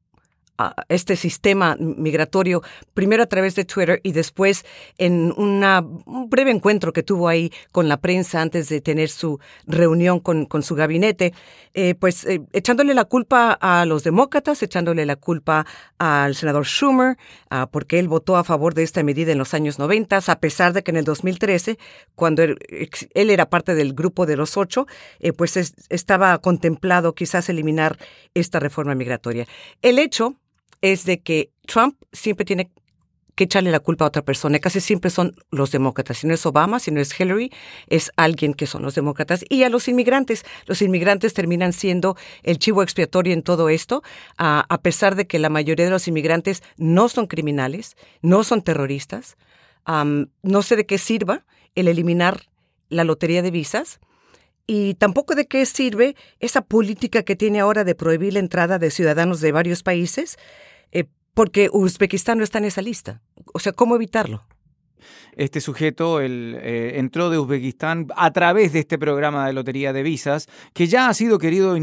[0.90, 2.62] este sistema migratorio,
[2.94, 4.66] primero a través de Twitter y después
[4.98, 9.40] en una, un breve encuentro que tuvo ahí con la prensa antes de tener su
[9.68, 11.34] reunión con, con su gabinete,
[11.74, 15.66] eh, pues eh, echándole la culpa a los demócratas, echándole la culpa
[15.98, 17.18] al senador Schumer,
[17.72, 20.84] porque él votó a favor de esta medida en los años 90, a pesar de
[20.84, 21.78] que en el 2013,
[22.16, 22.58] cuando él,
[23.14, 24.88] era parte del grupo de los ocho,
[25.20, 25.58] eh, pues
[25.90, 27.98] estaba contemplado quizás eliminar
[28.34, 29.48] esta reforma migratoria.
[29.82, 30.36] El hecho
[30.92, 32.70] es de que Trump siempre tiene
[33.36, 34.60] que echarle la culpa a otra persona.
[34.60, 36.20] Casi siempre son los demócratas.
[36.20, 37.52] Si no es Obama, si no es Hillary,
[37.88, 39.44] es alguien que son los demócratas.
[39.50, 40.46] Y a los inmigrantes.
[40.66, 44.04] Los inmigrantes terminan siendo el chivo expiatorio en todo esto,
[44.38, 49.38] a, pesar de que la mayoría de los inmigrantes no son criminales, no son terroristas.
[49.86, 51.46] no sé de qué sirva
[51.76, 52.44] el eliminar
[52.90, 54.00] la lotería de visas.
[54.68, 58.90] Y tampoco de qué sirve esa política que tiene ahora de prohibir la entrada de
[58.90, 60.38] ciudadanos de varios países
[60.92, 63.22] eh, porque Uzbekistán no está en esa lista.
[63.54, 64.46] O sea, ¿cómo evitarlo?
[65.36, 70.48] Este sujeto eh, entró de Uzbekistán a través de este programa de lotería de visas,
[70.74, 71.76] que ya ha sido querido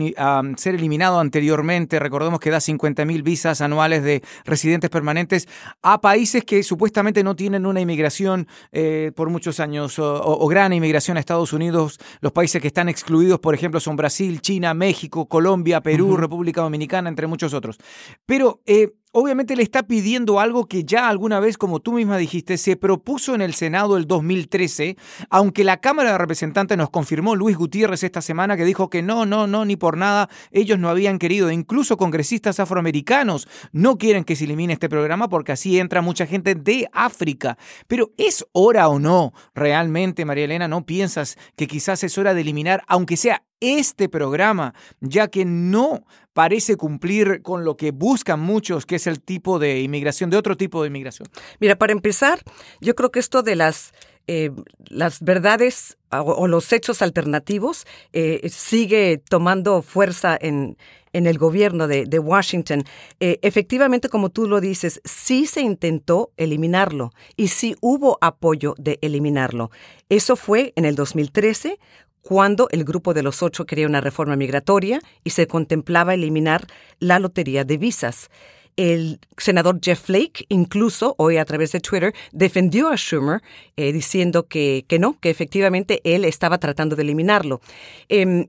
[0.57, 1.99] ser eliminado anteriormente.
[1.99, 5.49] Recordemos que da 50.000 visas anuales de residentes permanentes
[5.83, 11.17] a países que supuestamente no tienen una inmigración eh, por muchos años o, gran inmigración
[11.17, 11.99] a Estados Unidos.
[12.21, 17.09] Los países que están excluidos, por ejemplo, son Brasil, China, México, Colombia, Perú, República Dominicana,
[17.09, 17.79] entre muchos otros.
[18.27, 22.57] Pero eh, obviamente le está pidiendo algo que ya alguna vez, como tú misma dijiste,
[22.57, 24.97] se propuso en el Senado el 2013,
[25.31, 29.27] aunque la Cámara de Representantes nos confirmó Luis Gutiérrez esta semana que dijo que no,
[29.27, 34.35] no, no, ni por nada, ellos no habían querido, incluso congresistas afroamericanos no quieren que
[34.35, 37.59] se elimine este programa porque así entra mucha gente de África.
[37.87, 40.69] Pero ¿es hora o no realmente, María Elena?
[40.69, 46.05] ¿No piensas que quizás es hora de eliminar, aunque sea este programa, ya que no
[46.33, 50.57] parece cumplir con lo que buscan muchos, que es el tipo de inmigración, de otro
[50.57, 51.29] tipo de inmigración?
[51.61, 52.41] Mira, para empezar,
[52.81, 53.93] yo creo que esto de las
[54.29, 54.53] eh,
[54.89, 60.77] las verdades o, los hechos alternativos eh, sigue tomando fuerza en,
[61.13, 62.85] en el gobierno de, Washington.
[63.21, 68.99] Eh, efectivamente, como tú lo dices, sí se intentó eliminarlo y sí hubo apoyo de
[69.03, 69.71] eliminarlo.
[70.09, 71.79] Eso fue en el 2013
[72.23, 76.67] cuando el grupo de los ocho quería una reforma migratoria y se contemplaba eliminar
[76.99, 78.31] la lotería de visas.
[78.77, 83.43] El senador Jeff Flake, incluso hoy a través de Twitter, defendió a Schumer
[83.77, 87.61] eh, diciendo que, no, que efectivamente él estaba tratando de eliminarlo.
[88.09, 88.47] Em,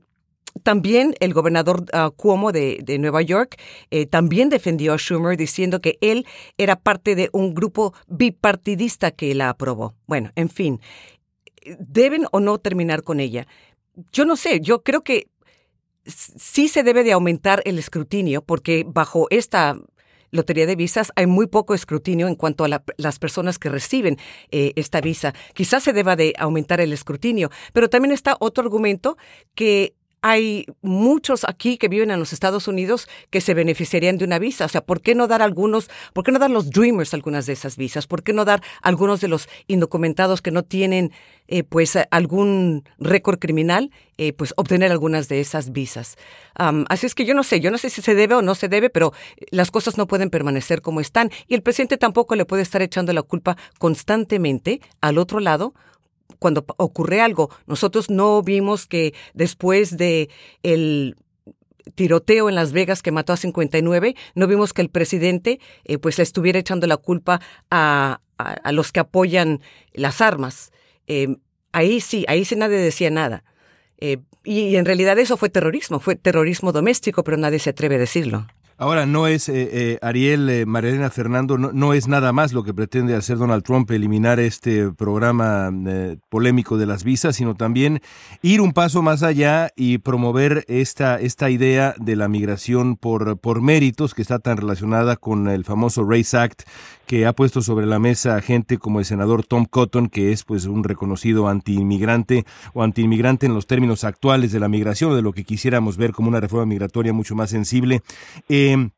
[0.62, 3.56] también el gobernador ah, Cuomo de, Nueva York
[3.90, 9.34] eh, también defendió a Schumer diciendo que él era parte de un grupo bipartidista que
[9.34, 9.94] la aprobó.
[10.06, 10.80] Bueno, en fin,
[11.64, 13.46] ¿Deben o no terminar con ella?
[14.12, 15.28] Yo no sé, yo creo que
[16.04, 19.78] sí se debe de aumentar el escrutinio porque bajo esta
[20.30, 24.18] lotería de visas hay muy poco escrutinio en cuanto a las personas que reciben
[24.50, 25.32] eh, esta visa.
[25.54, 29.16] Quizás se deba de aumentar el escrutinio, pero también está otro argumento
[29.54, 29.94] que
[30.26, 34.64] hay muchos aquí que viven en los Estados Unidos que se beneficiarían de una visa.
[34.64, 37.52] O sea, ¿por qué no dar algunos, por qué no dar los Dreamers algunas de
[37.52, 38.06] esas visas?
[38.06, 41.12] ¿Por qué no dar algunos de los indocumentados que no tienen
[41.46, 46.16] eh, pues algún récord criminal, eh, pues obtener algunas de esas visas?
[46.54, 48.68] así es que yo no sé, yo no sé si se debe o no se
[48.68, 49.12] debe, pero
[49.50, 53.12] las cosas no pueden permanecer como están y el presidente tampoco le puede estar echando
[53.12, 55.74] la culpa constantemente al otro lado
[56.44, 57.48] cuando ocurre algo.
[57.66, 60.28] Nosotros no vimos que después de
[60.62, 61.16] el
[61.94, 66.18] tiroteo en Las Vegas que mató a 59, no vimos que el presidente eh, pues
[66.18, 69.62] estuviera echando la culpa a, a, los que apoyan
[69.94, 70.70] las armas.
[71.06, 71.34] Eh,
[71.72, 73.42] ahí sí, ahí sí nadie decía nada.
[73.96, 78.00] Eh, y, en realidad eso fue terrorismo, fue terrorismo doméstico, pero nadie se atreve a
[78.00, 78.48] decirlo.
[78.76, 82.74] Ahora, no es, eh, eh, Ariel, eh, Marilena Fernando, no, es nada más lo que
[82.74, 85.70] pretende hacer Donald Trump, eliminar este programa
[86.28, 88.00] polémico de las visas, sino también
[88.42, 93.62] ir un paso más allá y promover esta, esta idea de la migración por, por
[93.62, 96.62] méritos que está tan relacionada con el famoso Race Act
[97.06, 100.44] que ha puesto sobre la mesa a gente como el senador Tom Cotton, que es
[100.44, 105.32] pues un reconocido antiinmigrante o antiinmigrante en los términos actuales de la migración de lo
[105.32, 108.02] que quisiéramos ver como una reforma migratoria mucho más sensible.
[108.48, 108.90] Eh,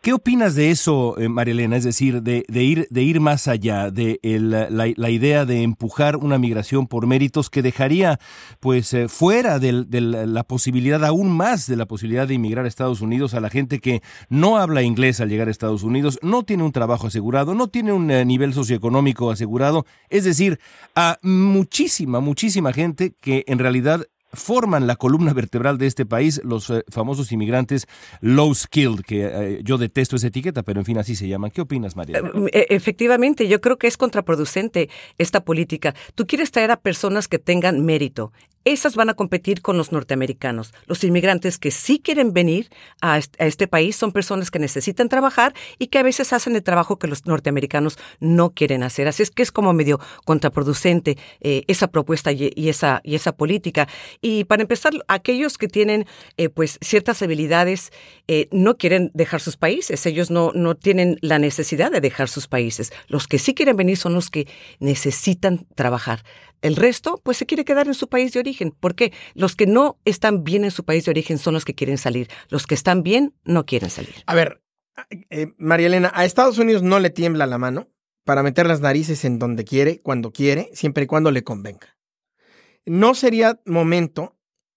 [0.00, 1.76] ¿Qué opinas de eso, eh, Marielena?
[1.76, 6.86] Es decir, de, ir, de ir más allá, de la, idea de empujar una migración
[6.86, 8.18] por méritos que dejaría
[8.58, 13.02] pues eh, fuera de, la posibilidad, aún más de la posibilidad de inmigrar a Estados
[13.02, 16.62] Unidos a la gente que no habla inglés al llegar a Estados Unidos, no tiene
[16.62, 20.58] un trabajo asegurado, no tiene un eh, nivel socioeconómico asegurado, es decir,
[20.96, 26.70] a muchísima, muchísima gente que en realidad forman la columna vertebral de este país, los
[26.70, 27.86] eh, famosos inmigrantes
[28.20, 31.50] low skilled, que eh, yo detesto esa etiqueta, pero en fin así se llaman.
[31.50, 32.22] ¿Qué opinas, María?
[32.52, 35.94] Eh, efectivamente, yo creo que es contraproducente esta política.
[36.14, 38.32] Tú quieres traer a personas que tengan mérito
[38.64, 40.72] esas van a competir con los norteamericanos.
[40.86, 42.70] Los inmigrantes que sí quieren venir
[43.00, 46.98] a este país son personas que necesitan trabajar y que a veces hacen el trabajo
[46.98, 49.08] que los norteamericanos no quieren hacer.
[49.08, 53.88] Así es que es como medio contraproducente eh, esa propuesta y, esa, y esa política.
[54.20, 57.92] Y para empezar, aquellos que tienen eh, pues ciertas habilidades
[58.28, 60.06] eh, no quieren dejar sus países.
[60.06, 62.92] Ellos no, no tienen la necesidad de dejar sus países.
[63.08, 64.46] Los que sí quieren venir son los que
[64.78, 66.22] necesitan trabajar.
[66.62, 68.70] El resto, pues se quiere quedar en su país de origen.
[68.70, 69.12] ¿Por qué?
[69.34, 72.28] Los que no están bien en su país de origen son los que quieren salir.
[72.48, 74.14] Los que están bien no quieren salir.
[74.26, 74.62] A ver,
[75.30, 77.88] eh, María Elena, a Estados Unidos no le tiembla la mano
[78.24, 81.96] para meter las narices en donde quiere, cuando quiere, siempre y cuando le convenga.
[82.86, 84.36] ¿No sería momento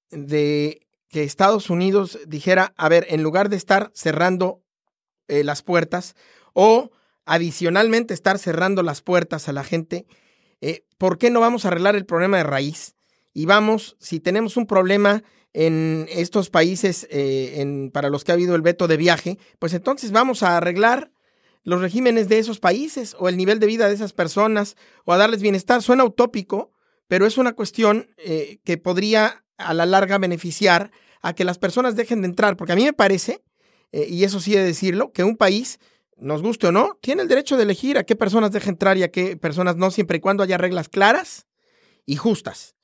[0.10, 4.64] de que Estados Unidos dijera, a ver, en lugar de estar cerrando
[5.28, 6.16] eh, las puertas
[6.54, 6.92] o
[7.26, 10.06] adicionalmente estar cerrando las puertas a la gente,
[10.62, 12.96] eh, ¿por qué no vamos a arreglar el problema de raíz?
[13.34, 18.56] Y vamos, si tenemos un problema en estos países eh, para los que ha habido
[18.56, 21.12] el veto de viaje, pues entonces vamos a arreglar
[21.64, 25.18] los regímenes de esos países o el nivel de vida de esas personas o a
[25.18, 25.82] darles bienestar.
[25.82, 26.72] Suena utópico,
[27.08, 30.92] pero es una cuestión eh, que podría a la larga beneficiar
[31.22, 33.42] a que las personas dejen de entrar, porque a mí me parece,
[33.92, 35.80] y eso sí de decirlo, que un país
[36.18, 39.04] nos guste o no, tiene el derecho de elegir a qué personas deja entrar y
[39.04, 41.48] a qué personas no, siempre y cuando haya reglas claras
[42.06, 42.76] y justas.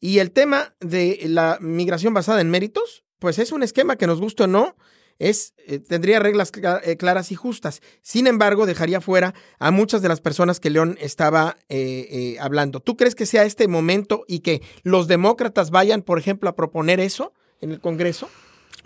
[0.00, 4.20] Y el tema de la migración basada en méritos, pues es un esquema que nos
[4.20, 4.76] guste o no,
[5.18, 6.52] es, eh, tendría reglas
[6.84, 7.82] eh, claras y justas.
[8.02, 12.80] Sin embargo, dejaría fuera a muchas de las personas que León estaba eh, hablando.
[12.80, 17.00] ¿Tú crees que sea este momento y que los demócratas vayan, por ejemplo, a proponer
[17.00, 18.30] eso en el Congreso?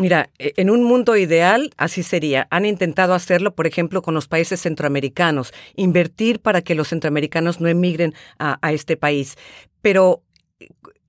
[0.03, 2.49] Mira, e, en un mundo ideal así sería.
[2.51, 7.69] Han intentado hacerlo, por ejemplo, con los países centroamericanos, invertir para que los centroamericanos no
[7.69, 9.37] emigren a, este país.
[9.81, 10.25] Pero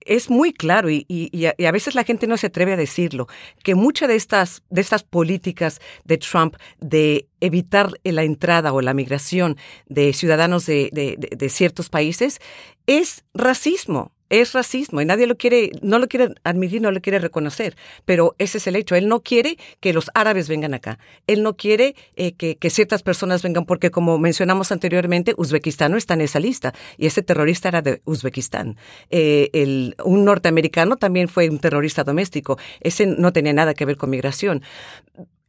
[0.01, 1.05] es muy claro y,
[1.47, 3.27] a, veces la gente no se atreve a decirlo,
[3.63, 8.93] que muchas de estas, de estas políticas de Trump de evitar la entrada o la
[8.93, 12.39] migración de ciudadanos de ciertos países
[12.85, 17.19] es racismo es racismo y nadie lo quiere, no lo quiere admitir, no lo quiere
[17.19, 18.95] reconocer, pero ese es el hecho.
[18.95, 20.97] Él no quiere que los árabes vengan acá.
[21.27, 26.15] Él no quiere eh, que, ciertas personas vengan porque, como mencionamos anteriormente, Uzbekistán no está
[26.15, 28.75] en esa lista y ese terrorista era de Uzbekistán.
[29.11, 32.57] Eh, el, un norteamericano también fue un terrorista doméstico.
[32.81, 34.63] Ese no tenía nada que ver con migración.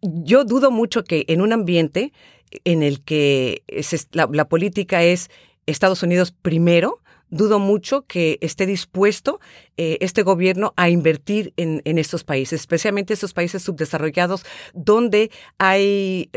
[0.02, 2.12] Yo dudo mucho que en un ambiente
[2.64, 3.62] en el que
[4.12, 5.30] la política es
[5.66, 9.40] Estados Unidos primero, dudo mucho que esté dispuesto
[9.76, 16.30] eh, este gobierno a invertir en, estos países, especialmente esos países subdesarrollados donde hay,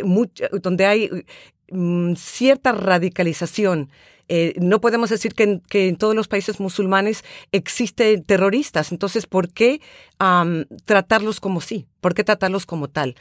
[0.61, 1.25] donde hay
[1.71, 3.89] mm, cierta radicalización.
[4.29, 8.91] Eh, no podemos decir que en, todos los países musulmanes existen terroristas.
[8.91, 9.79] Entonces, ¿por qué
[10.85, 11.87] tratarlos como sí?
[12.01, 13.15] ¿Por qué tratarlos como tal?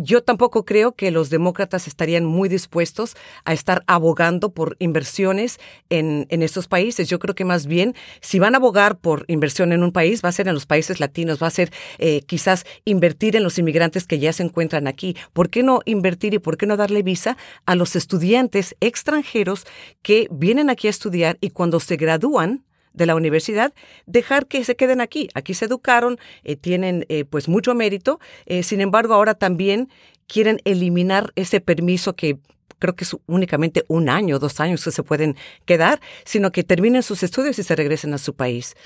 [0.00, 5.58] Yo tampoco creo que los demócratas estarían muy dispuestos a estar abogando por inversiones
[5.90, 7.08] en, en, estos países.
[7.08, 10.28] Yo creo que más bien, si van a abogar por inversión en un país, va
[10.28, 14.06] a ser en los países latinos, va a ser eh, quizás invertir en los inmigrantes
[14.06, 15.16] que ya se encuentran aquí.
[15.32, 19.66] ¿Por qué no invertir y por qué no darle visa a los estudiantes extranjeros
[20.02, 23.72] que vienen aquí a estudiar y cuando se gradúan, de la universidad,
[24.06, 25.28] dejar que se queden aquí.
[25.34, 29.88] Aquí se educaron, eh, tienen eh, pues mucho mérito, eh, sin embargo ahora también
[30.26, 32.38] quieren eliminar ese permiso que
[32.78, 37.02] creo que es únicamente un año, dos años que se pueden quedar, sino que terminen
[37.02, 38.76] sus estudios y se regresen a su país.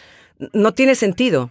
[0.52, 1.50] No tiene sentido.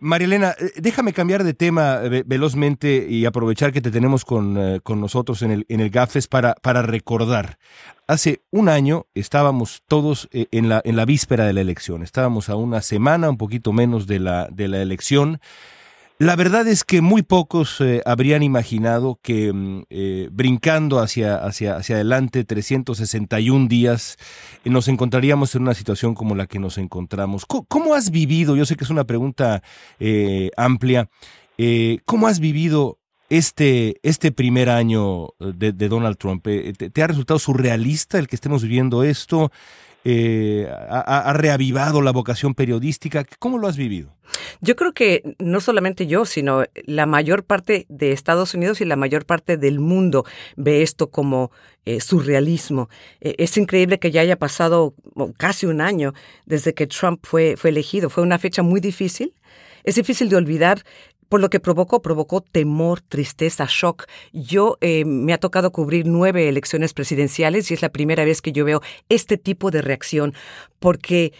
[0.00, 4.80] María eh, déjame cambiar de tema eh, velozmente y aprovechar que te tenemos con, eh,
[4.82, 7.58] con nosotros en el, en el GAFES para, para recordar.
[8.06, 12.02] Hace un año estábamos todos en la, en la víspera de la elección.
[12.02, 15.40] Estábamos a una semana, un poquito menos de la, de la elección.
[16.20, 21.76] La verdad es que muy pocos eh, habrían imaginado que mm, eh, brincando hacia, hacia,
[21.76, 24.16] hacia adelante 361 días
[24.64, 27.46] eh, nos encontraríamos en una situación como la que nos encontramos.
[27.46, 28.56] ¿Cómo, has vivido?
[28.56, 29.62] Yo sé que es una pregunta
[30.56, 31.08] amplia.
[32.04, 32.98] ¿Cómo has vivido
[33.30, 36.44] este, este primer año de, Donald Trump?
[36.44, 39.52] ¿Te, ha resultado surrealista el que estemos viviendo esto?
[40.04, 43.24] Eh, ha, reavivado la vocación periodística.
[43.38, 44.14] ¿Cómo lo has vivido?
[44.60, 48.96] Yo creo que no solamente yo, sino la mayor parte de Estados Unidos y la
[48.96, 50.24] mayor parte del mundo
[50.56, 51.50] ve esto como
[51.84, 52.88] eh, surrealismo.
[53.20, 54.94] Eh, es increíble que ya haya pasado
[55.36, 56.14] casi un año
[56.46, 58.08] desde que Trump fue, fue elegido.
[58.08, 59.34] Fue una fecha muy difícil.
[59.84, 60.84] Es difícil de olvidar
[61.28, 64.06] por lo que provocó, provocó temor, tristeza, shock.
[64.32, 68.52] Yo eh, me ha tocado cubrir nueve elecciones presidenciales y es la primera vez que
[68.52, 70.34] yo veo este tipo de reacción,
[70.78, 71.32] porque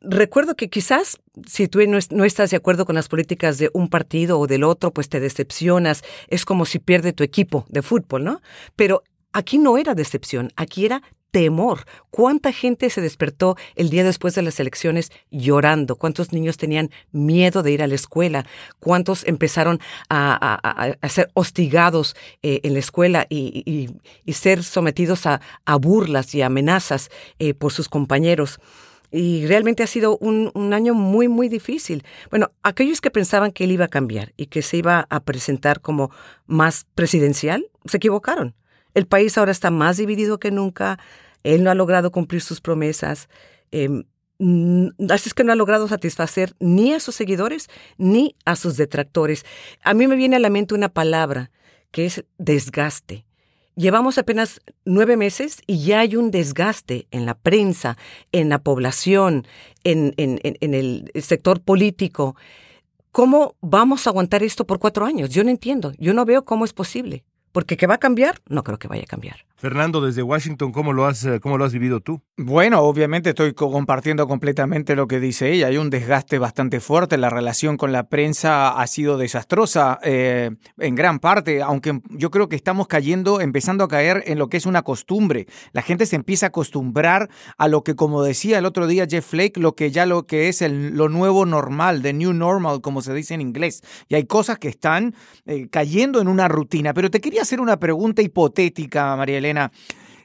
[0.00, 4.38] recuerdo que quizás si tú no, estás de acuerdo con las políticas de un partido
[4.38, 6.02] o del otro, pues te decepcionas.
[6.28, 8.40] Es como si pierde tu equipo de fútbol, ¿no?
[8.76, 9.02] Pero
[9.34, 11.02] aquí no era decepción, aquí era
[11.34, 11.84] temor.
[12.10, 15.96] ¿Cuánta gente se despertó el día después de las elecciones llorando?
[15.96, 18.46] ¿Cuántos niños tenían miedo de ir a la escuela?
[18.78, 22.14] ¿Cuántos empezaron a, ser hostigados
[22.44, 23.90] eh, en la escuela y,
[24.32, 25.40] ser sometidos a,
[25.80, 27.10] burlas y amenazas
[27.40, 28.60] eh, por sus compañeros?
[29.10, 32.04] Y realmente ha sido un, un, año muy, muy difícil.
[32.30, 35.80] Bueno, aquellos que pensaban que él iba a cambiar y que se iba a presentar
[35.80, 36.12] como
[36.46, 38.54] más presidencial, se equivocaron.
[38.94, 40.98] El país ahora está más dividido que nunca.
[41.42, 43.28] Él no ha logrado cumplir sus promesas.
[43.70, 44.04] Em,
[45.10, 47.68] así es que no ha logrado satisfacer ni a sus seguidores
[47.98, 49.44] ni a sus detractores.
[49.82, 51.50] A mí me viene a la mente una palabra
[51.90, 53.26] que es desgaste.
[53.76, 57.96] Llevamos apenas nueve meses y ya hay un desgaste en la prensa,
[58.30, 59.46] en la población,
[59.82, 62.36] en, en el sector político.
[63.10, 65.30] ¿Cómo vamos a aguantar esto por cuatro años?
[65.30, 65.92] Yo no entiendo.
[65.98, 67.24] Yo no veo cómo es posible.
[67.54, 69.36] Porque que va a cambiar, no creo que vaya a cambiar.
[69.54, 72.20] Fernando, desde Washington, ¿cómo lo has, eh, cómo lo has vivido tú?
[72.36, 75.68] Bueno, obviamente estoy compartiendo completamente lo que dice ella.
[75.68, 77.16] Hay un desgaste bastante fuerte.
[77.16, 82.48] La relación con la prensa ha sido desastrosa eh, en gran parte, aunque yo creo
[82.48, 85.46] que estamos cayendo, empezando a caer en lo que es una costumbre.
[85.72, 89.24] La gente se empieza a acostumbrar a lo que, como decía el otro día Jeff
[89.24, 93.00] Flake, lo que ya lo que es el, lo nuevo normal, the new normal, como
[93.00, 93.82] se dice en inglés.
[94.08, 95.14] Y hay cosas que están
[95.46, 96.92] eh, cayendo en una rutina.
[96.92, 99.70] Pero te quería hacer una pregunta hipotética, María Elena.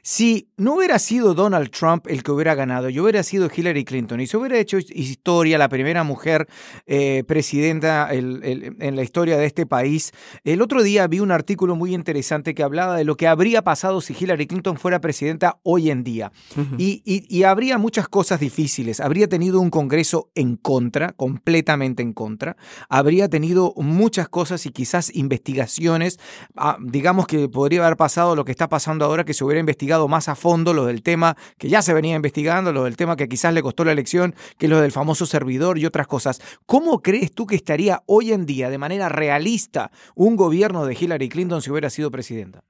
[0.02, 4.20] Si no hubiera sido Donald Trump el que hubiera ganado, yo hubiera sido Hillary Clinton
[4.20, 6.48] y se hubiera hecho historia, la primera mujer
[6.86, 10.12] eh, presidenta en la historia de este país.
[10.44, 14.00] El otro día vi un artículo muy interesante que hablaba de lo que habría pasado
[14.00, 16.32] si Hillary Clinton fuera presidenta hoy en día.
[16.78, 19.00] y, habría muchas cosas difíciles.
[19.00, 22.56] Habría tenido un Congreso en contra, completamente en contra.
[22.88, 26.18] Habría tenido muchas cosas y quizás investigaciones.
[26.54, 29.89] Ah, digamos que podría haber pasado lo que está pasando ahora, que se hubiera investigado
[30.08, 33.28] más a fondo lo del tema que ya se venía investigando, lo del tema que
[33.28, 36.40] quizás le costó la elección, que es lo del famoso servidor y otras cosas.
[36.66, 41.28] ¿Cómo crees tú que estaría hoy en día, de manera realista, un gobierno de Hillary
[41.28, 42.62] Clinton si hubiera sido presidenta?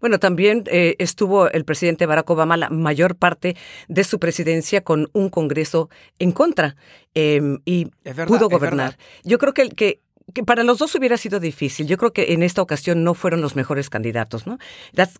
[0.00, 3.56] Bueno, también eh, estuvo el presidente Barack Obama la mayor parte
[3.88, 6.76] de su presidencia con un Congreso en contra
[7.14, 7.86] em, y
[8.26, 8.98] pudo gobernar.
[9.24, 10.00] Yo creo que, que
[10.32, 11.86] que para los dos hubiera sido difícil.
[11.86, 14.58] Yo creo que en esta ocasión no fueron los mejores candidatos, ¿no?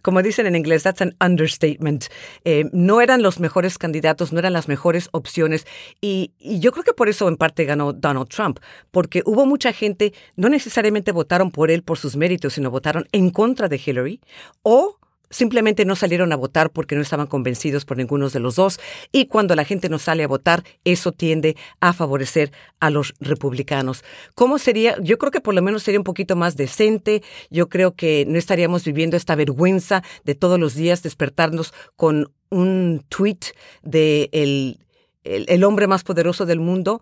[0.02, 2.04] como dicen en inglés, that's an understatement.
[2.44, 5.66] Eh, no eran los mejores candidatos, no eran las mejores opciones.
[6.00, 8.58] Y, y, yo creo que por eso en parte ganó Donald Trump,
[8.90, 13.30] porque hubo mucha gente, no necesariamente votaron por él por sus méritos, sino votaron en
[13.30, 14.20] contra de Hillary
[14.62, 14.99] o
[15.30, 18.80] simplemente no salieron a votar porque no estaban convencidos por ninguno de los dos
[19.12, 24.04] y cuando la gente no sale a votar, eso tiende a favorecer a los republicanos.
[24.34, 24.96] ¿Cómo sería?
[25.00, 28.38] Yo creo que por lo menos sería un poquito más decente, yo creo que no
[28.38, 33.38] estaríamos viviendo esta vergüenza de todos los días despertarnos con un tweet
[33.82, 34.78] de el,
[35.22, 37.00] el hombre más poderoso del mundo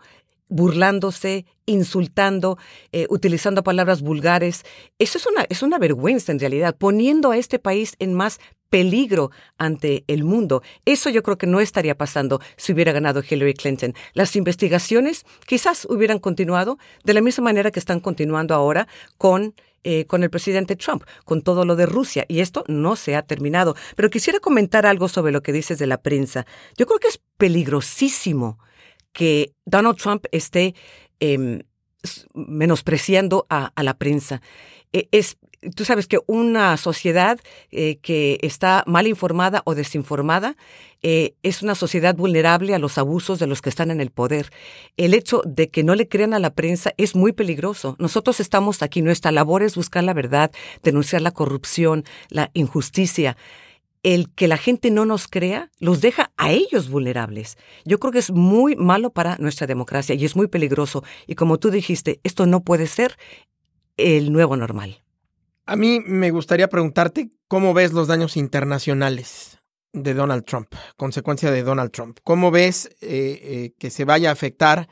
[0.48, 2.58] burlándose, insultando,
[2.92, 4.64] eh, utilizando palabras vulgares.
[4.98, 8.40] Eso es una, es una vergüenza en realidad, poniendo a este país en más
[8.70, 10.62] peligro ante el mundo.
[10.84, 13.94] Eso yo creo que no estaría pasando si hubiera ganado Hillary Clinton.
[14.14, 20.06] Las investigaciones quizás hubieran continuado de la misma manera que están continuando ahora con eh,
[20.06, 23.76] con el presidente Trump, con todo lo de Rusia, y esto no se ha terminado.
[23.94, 26.46] Pero quisiera comentar algo sobre lo que dices de la prensa.
[26.76, 28.58] Yo creo que es peligrosísimo
[29.18, 30.76] que Donald Trump esté
[31.18, 31.62] em,
[32.34, 34.40] menospreciando a, la prensa.
[34.92, 35.38] E, es,
[35.74, 37.40] tú sabes que una sociedad
[37.72, 40.56] eh, que está mal informada o desinformada
[41.02, 44.52] eh, es una sociedad vulnerable a los abusos de los que están en el poder.
[44.96, 47.96] El hecho de que no le crean a la prensa es muy peligroso.
[47.98, 50.52] Nosotros estamos aquí, nuestra labor es buscar la verdad,
[50.84, 53.36] denunciar la corrupción, la injusticia
[54.14, 57.58] el que la gente no nos crea los deja a ellos vulnerables.
[57.84, 61.04] Yo creo que es muy malo para nuestra democracia y es muy peligroso.
[61.26, 63.18] Y como tú dijiste, esto no puede ser
[63.98, 65.02] el nuevo normal.
[65.66, 69.58] A mí me gustaría preguntarte cómo ves los daños internacionales
[69.92, 72.18] de Donald Trump, consecuencia de Donald Trump.
[72.24, 74.88] ¿Cómo ves eh, eh, que se vaya a afectar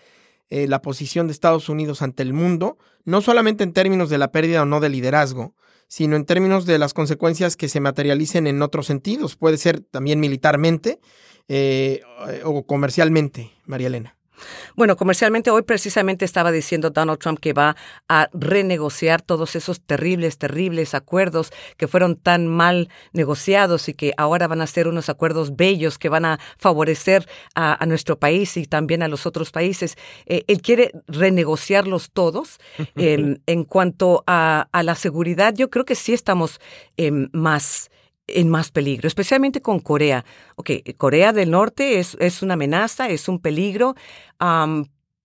[0.51, 4.31] eh, la posición de Estados Unidos ante el mundo, no solamente en términos de la
[4.31, 5.55] pérdida o no de liderazgo,
[5.89, 9.37] sino en términos de las consecuencias que se materialicen en otros sentidos.
[9.37, 11.01] Puede ser también militarmente
[11.49, 12.03] eh,
[12.45, 14.16] o comercialmente, María Elena.
[14.74, 17.76] Bueno, comercialmente hoy precisamente estaba diciendo Donald Trump que va
[18.09, 24.47] a renegociar todos esos terribles, terribles acuerdos que fueron tan mal negociados y que ahora
[24.47, 29.03] van a ser unos acuerdos bellos que van a favorecer a, nuestro país y también
[29.03, 29.97] a los otros países.
[30.26, 32.59] Eh, él quiere renegociarlos todos.
[32.97, 36.61] Em, en cuanto a, la seguridad, yo creo que sí estamos
[36.97, 37.91] em, más
[38.27, 40.24] en más peligro, especialmente con Corea.
[40.57, 43.95] Ok, Corea del Norte es, es una amenaza, es un peligro,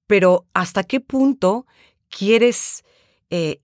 [0.07, 1.65] pero ¿hasta qué punto
[2.09, 2.83] quieres,
[3.29, 3.59] eh,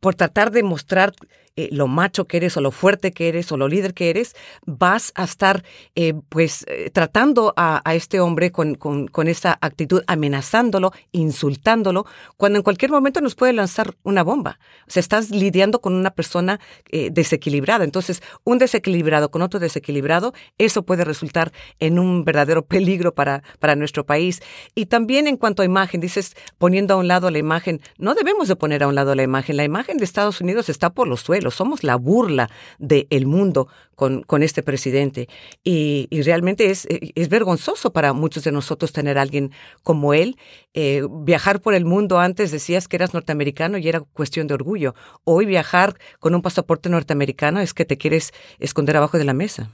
[0.00, 1.12] por tratar de mostrar
[1.56, 4.36] eh, lo macho que eres o lo fuerte que eres o lo líder que eres,
[4.66, 10.92] vas a estar eh, pues eh, tratando a, este hombre con, con, esa actitud, amenazándolo,
[11.12, 12.04] insultándolo,
[12.36, 14.58] cuando en cualquier momento nos puede lanzar una bomba.
[14.86, 17.84] O sea, estás lidiando con una persona desequilibrada.
[17.84, 23.76] Entonces, un desequilibrado con otro desequilibrado, eso puede resultar en un verdadero peligro para, para
[23.76, 24.42] nuestro país.
[24.74, 28.48] Y también en cuanto a imagen, dices, poniendo a un lado la imagen, no debemos
[28.48, 29.56] de poner a un lado la imagen.
[29.56, 34.22] La imagen de Estados Unidos está por los suelos somos la burla del mundo con,
[34.22, 35.28] con, este presidente.
[35.64, 40.36] Y, realmente es, eh, es, vergonzoso para muchos de nosotros tener a alguien como él.
[40.74, 44.94] Eh, viajar por el mundo antes decías que eras norteamericano y era cuestión de orgullo.
[45.24, 49.70] Hoy viajar con un pasaporte norteamericano es que te quieres esconder abajo de la mesa.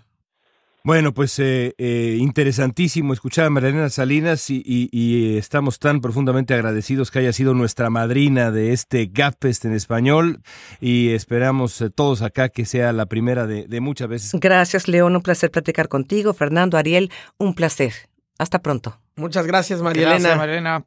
[0.84, 7.20] Bueno, pues eh, eh, interesantísimo escuchar a Marilena Salinas y, estamos tan profundamente agradecidos que
[7.20, 10.42] haya sido nuestra madrina de este GapFest en español
[10.80, 14.40] y esperamos eh, todos acá que sea la primera de, de muchas veces.
[14.40, 15.14] Gracias, León.
[15.14, 16.34] Un placer platicar contigo.
[16.34, 17.92] Fernando, Ariel, un placer.
[18.38, 18.98] Hasta pronto.
[19.14, 20.84] Muchas gracias, María Gracias, María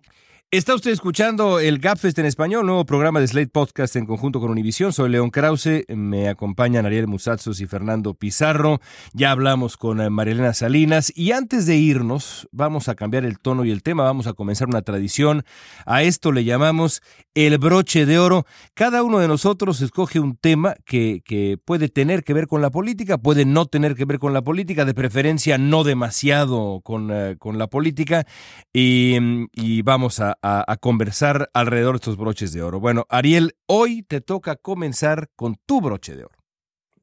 [0.55, 4.51] Está usted escuchando el Gapfest en español, nuevo programa de Slate Podcast en conjunto con
[4.51, 4.93] Univision.
[4.93, 8.79] Soy León Krause, me acompañan Ariel Musatsos y Fernando Pizarro.
[9.11, 13.65] Ya hablamos con eh, Marilena Salinas y antes de irnos vamos a cambiar el tono
[13.65, 15.43] y el tema, vamos a comenzar una tradición.
[15.85, 17.01] A esto le llamamos
[17.33, 18.45] el broche de oro.
[18.75, 21.21] Cada uno de nosotros escoge un tema que,
[21.65, 24.85] puede tener que ver con la política, puede no tener que ver con la política,
[24.85, 28.25] de preferencia no demasiado con, eh, la política
[28.71, 32.79] y vamos a a, conversar alrededor de estos broches de oro.
[32.79, 36.37] Bueno, Ariel, hoy te toca comenzar con tu broche de oro.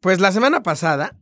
[0.01, 1.17] Pues la semana pasada,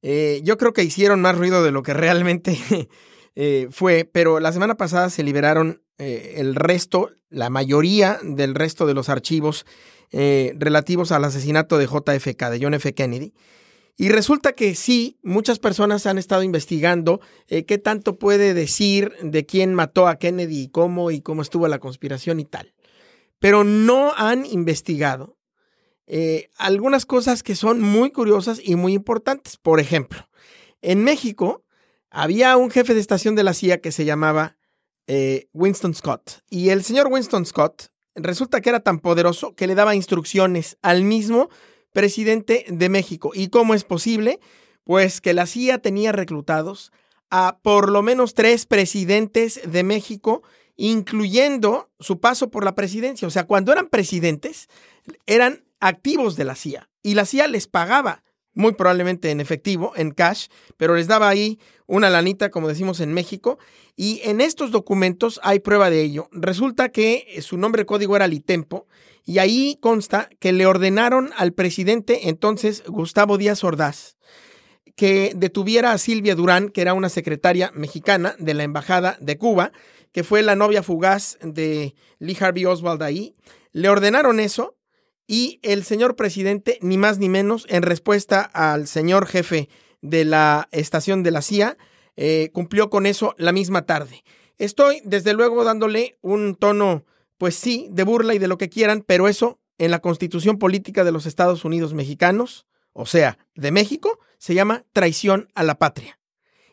[0.00, 2.56] eh, yo creo que hicieron más ruido de lo que realmente
[3.34, 8.86] eh, fue, pero la semana pasada se liberaron eh, el resto, la mayoría del resto
[8.86, 9.66] de los archivos
[10.12, 12.94] relativos al asesinato de JFK, de John F.
[12.94, 13.34] Kennedy.
[13.96, 19.46] Y resulta que sí, muchas personas han estado investigando eh, qué tanto puede decir de
[19.46, 22.74] quién mató a Kennedy y cómo y cómo estuvo la conspiración y tal.
[23.38, 25.38] Pero no han investigado
[26.06, 29.56] eh, algunas cosas que son muy curiosas y muy importantes.
[29.56, 30.28] Por ejemplo,
[30.82, 31.64] en México
[32.10, 34.58] había un jefe de estación de la CIA que se llamaba
[35.06, 36.42] eh, Winston Scott.
[36.50, 41.02] Y el señor Winston Scott resulta que era tan poderoso que le daba instrucciones al
[41.02, 41.48] mismo
[41.96, 43.30] presidente de México.
[43.32, 44.38] ¿Y cómo es posible?
[44.84, 46.92] Pues que la CIA tenía reclutados
[47.30, 50.42] a por lo menos tres presidentes de México,
[50.76, 53.26] incluyendo su paso por la presidencia.
[53.26, 54.68] O sea, cuando eran presidentes,
[55.24, 60.10] eran activos de la CIA y la CIA les pagaba, muy probablemente en efectivo, en
[60.10, 63.58] cash, pero les daba ahí una lanita, como decimos en México.
[63.96, 66.28] Y en estos documentos hay prueba de ello.
[66.30, 68.86] Resulta que su nombre código era Litempo
[69.26, 74.16] y ahí consta que le ordenaron al presidente entonces Gustavo Díaz Ordaz
[74.96, 79.70] que detuviera a Silvia Durán, que era una secretaria mexicana de la Embajada de Cuba,
[80.10, 83.34] que fue la novia fugaz de Lee Harvey Oswald ahí.
[83.72, 84.78] Le ordenaron eso
[85.26, 89.68] y el señor presidente, ni más ni menos, en respuesta al señor jefe
[90.00, 91.76] de la estación de la CIA,
[92.16, 94.24] eh, cumplió con eso la misma tarde.
[94.56, 97.04] Estoy, desde luego, dándole un tono
[97.38, 101.04] pues sí, de burla y de lo que quieran, pero eso en la constitución política
[101.04, 106.18] de los Estados Unidos mexicanos, o sea, de México, se llama traición a la patria.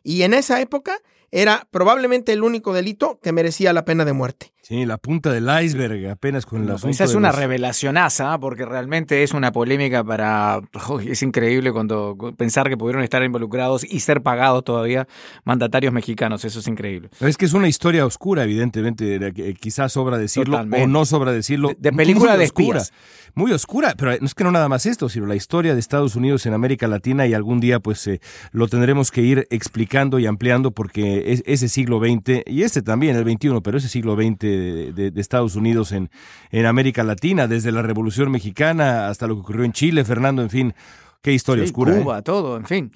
[0.04, 1.00] Y en esa época
[1.32, 4.53] era probablemente el único delito que merecía la pena de muerte.
[4.66, 9.22] Sí, la punta del iceberg, apenas con asunto Esa es una los- revelacionaza, porque realmente
[9.22, 10.62] es una polémica para...
[11.06, 15.06] Es increíble cuando pensar que pudieron estar involucrados y ser pagados todavía
[15.44, 17.10] mandatarios mexicanos, eso es increíble.
[17.20, 19.34] Es que es una historia oscura, evidentemente.
[19.60, 20.86] Quizás sobra decirlo Totalmente.
[20.86, 21.68] o no sobra decirlo.
[21.70, 22.94] De- de película Muy de oscura, espías.
[23.36, 26.16] Muy oscura, pero no es que no nada más esto, sino la historia de Estados
[26.16, 30.28] Unidos en América Latina y algún día pues eh, lo tendremos que ir explicando y
[30.28, 34.53] ampliando porque es, ese siglo XX y este también, el XXI, pero ese siglo XX
[34.58, 36.10] de, de- de Estados Unidos en,
[36.52, 40.50] en América Latina, desde la Revolución Mexicana hasta lo que ocurrió en Chile, Fernando, en
[40.50, 40.74] fin,
[41.22, 41.98] qué historia Sí, oscura.
[41.98, 42.02] ¿eh?
[42.02, 42.92] Cuba, todo, en fin.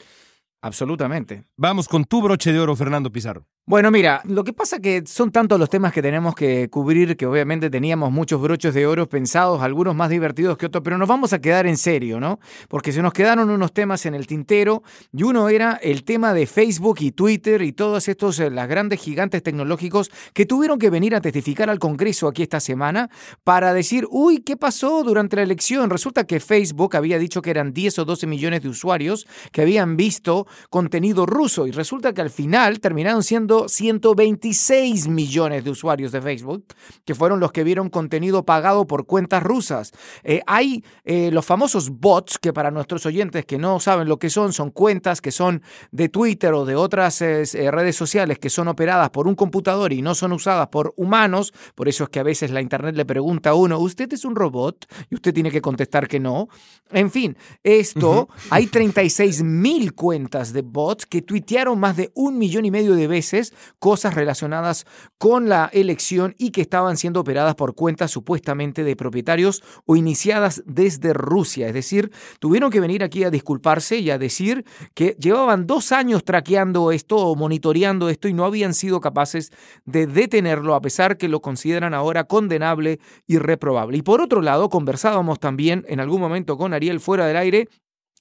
[0.62, 1.43] Absolutamente.
[1.55, 3.45] Vamos con tu broche de oro, Fernando Pizarro.
[3.70, 7.26] Bueno, mira, lo que pasa que son tantos los temas que tenemos que cubrir que
[7.26, 11.34] obviamente teníamos muchos broches de oro pensados, algunos más divertidos que otros, pero nos vamos
[11.34, 12.39] a quedar en serio, ¿no?
[12.70, 16.47] Porque se nos quedaron unos temas en el tintero y uno era el tema de
[16.47, 21.13] Facebook y Twitter y todos estos, eh, las grandes gigantes tecnológicos que tuvieron que venir
[21.13, 23.09] a testificar al Congreso aquí esta semana
[23.43, 25.89] para decir, uy, ¿qué pasó durante la elección?
[25.89, 29.97] Resulta que Facebook había dicho que eran 10 o 12 millones de usuarios que habían
[29.97, 36.22] visto contenido ruso y resulta que al final terminaron siendo 126 millones de usuarios de
[36.22, 36.66] Facebook
[37.05, 39.91] que fueron los que vieron contenido pagado por cuentas rusas.
[40.24, 44.30] Eh, hay eh, los famosos bots que para nuestros oyentes que no saben lo que
[44.30, 48.49] son, son cuentas que son de Twitter o de otras eh, eh, redes sociales que
[48.49, 51.53] son operadas por un computador y no son usadas por humanos.
[51.76, 54.36] Por eso es que a veces la Internet le pregunta a uno, ¿usted es un
[54.36, 54.86] robot?
[55.10, 56.49] Y usted tiene que contestar que no.
[56.91, 62.66] En fin, esto, hay 36 mil cuentas de bots que tuitearon más de un millón
[62.66, 63.46] y medio de veces
[63.79, 64.85] cosas relacionadas
[65.17, 70.63] con la elección y que estaban siendo operadas por cuentas supuestamente de propietarios o iniciadas
[70.65, 71.67] desde Rusia.
[71.67, 76.23] Es decir, tuvieron que venir aquí a disculparse y a decir que llevaban dos años
[76.23, 79.51] traqueando esto o monitoreando esto y no habían sido capaces
[79.85, 83.97] de detenerlo a pesar que lo consideran ahora condenable y reprobable.
[83.97, 87.69] Y por otro lado, conversábamos también en algún momento con Ariel fuera del aire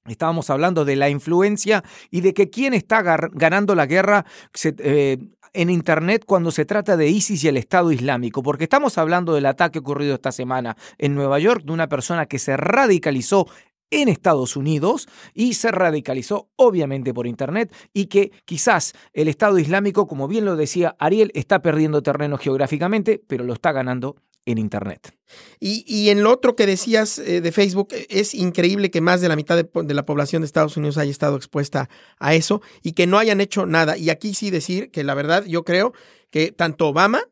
[0.08, 4.24] Estábamos hablando de la influencia y de que quién está ganando la guerra
[4.62, 5.18] eh,
[5.52, 9.46] en Internet cuando se trata de ISIS y el Estado Islámico, porque estamos hablando del
[9.46, 13.46] ataque ocurrido esta semana en Nueva York de una persona que se radicalizó
[13.90, 20.06] en Estados Unidos y se radicalizó obviamente por Internet y que quizás el Estado Islámico,
[20.06, 24.16] como bien lo decía Ariel, está perdiendo terreno geográficamente, pero lo está ganando
[24.46, 25.14] en Internet.
[25.60, 29.28] Y, y en lo otro que decías eh, de Facebook, es increíble que más de
[29.28, 33.06] la mitad de la población de Estados Unidos haya estado expuesta a eso y que
[33.06, 33.98] no hayan hecho nada.
[33.98, 35.92] Y aquí sí decir que la verdad yo creo
[36.30, 37.22] que tanto Obama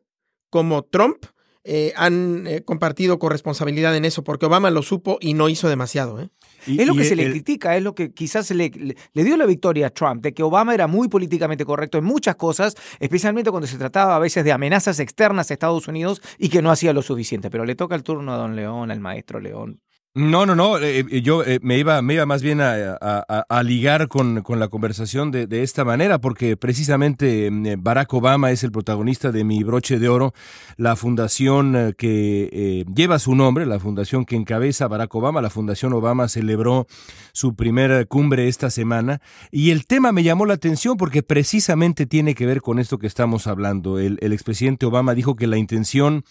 [0.49, 1.25] como Trump
[1.67, 6.21] eh, han eh, compartido corresponsabilidad en eso, porque Obama lo supo y no hizo demasiado.
[6.21, 6.29] ¿eh?
[6.67, 9.37] Y- Es lo que se le critica, es lo que quizás le, le- le dio
[9.37, 13.51] la victoria a Trump, de que Obama era muy políticamente correcto en muchas cosas, especialmente
[13.51, 16.93] cuando se trataba a veces de amenazas externas a Estados Unidos y que no hacía
[16.93, 17.49] lo suficiente.
[17.49, 19.81] Pero le toca el turno a don León, al maestro León.
[20.17, 20.77] No, no, no.
[20.77, 24.69] eh, eh, yo eh, me iba, me iba más bien a, ligar con, con la
[24.69, 29.61] conversación de, de esta manera, porque precisamente eh, Barack Obama es el protagonista de mi
[29.65, 30.33] broche de oro,
[30.77, 35.41] la fundación que lleva su nombre, la fundación que encabeza Barack Obama.
[35.41, 36.87] La Fundación Obama celebró
[37.33, 39.19] su primera cumbre esta semana
[39.51, 43.07] y el tema me llamó la atención porque precisamente tiene que ver con esto que
[43.07, 43.99] estamos hablando.
[43.99, 46.23] El, el expresidente Obama dijo que la intención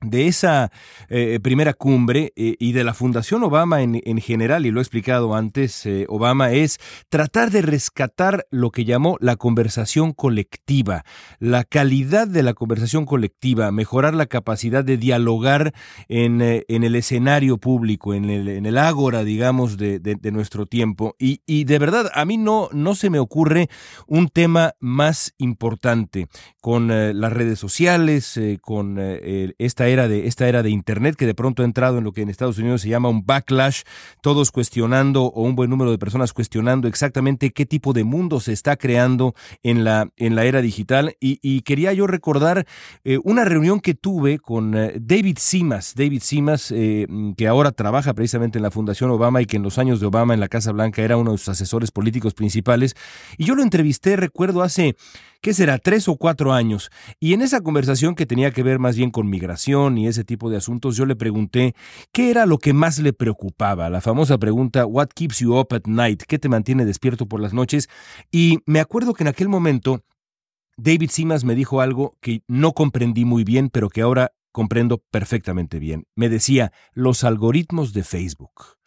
[0.00, 0.70] de esa
[1.08, 4.82] eh, primera cumbre eh, y de la Fundación Obama en, en general, y lo he
[4.82, 6.78] explicado antes, eh, Obama es
[7.08, 11.04] tratar de rescatar lo que llamó la conversación colectiva,
[11.38, 15.72] la calidad de la conversación colectiva, mejorar la capacidad de dialogar
[16.08, 20.66] en, en el escenario público, en el, en el ágora, digamos, de, de- de nuestro
[20.66, 21.14] tiempo.
[21.18, 23.68] Y, y de verdad, a mí no, no se me ocurre
[24.06, 26.26] un tema más importante
[26.60, 29.54] con las redes sociales, con el-
[29.84, 32.22] esta era de esta era de internet que de pronto ha entrado en lo que
[32.22, 33.82] en Estados Unidos se llama un backlash,
[34.22, 38.52] todos cuestionando o un buen número de personas cuestionando exactamente qué tipo de mundo se
[38.52, 41.16] está creando en la en la era digital.
[41.20, 42.66] Y, quería yo recordar
[43.04, 47.06] eh, una reunión que tuve con eh, David Simas, David Simas eh,
[47.36, 50.34] que ahora trabaja precisamente en la Fundación Obama y que en los años de Obama
[50.34, 52.94] en la Casa Blanca era uno de sus asesores políticos principales.
[53.38, 54.96] Y yo lo entrevisté recuerdo hace
[55.44, 55.76] ¿qué será?
[55.76, 56.90] Tres o cuatro años.
[57.20, 60.48] Y en esa conversación que tenía que ver más bien con migración y ese tipo
[60.48, 61.74] de asuntos, yo le pregunté
[62.12, 63.90] qué era lo que más le preocupaba.
[63.90, 66.22] La famosa pregunta, ¿What keeps you up at night?
[66.22, 67.90] ¿Qué te mantiene despierto por las noches?
[68.32, 70.02] Y me acuerdo que en aquel momento
[70.78, 75.78] David Simas me dijo algo que no comprendí muy bien, pero que ahora comprendo perfectamente
[75.78, 76.06] bien.
[76.16, 78.78] Me decía, los algoritmos de Facebook.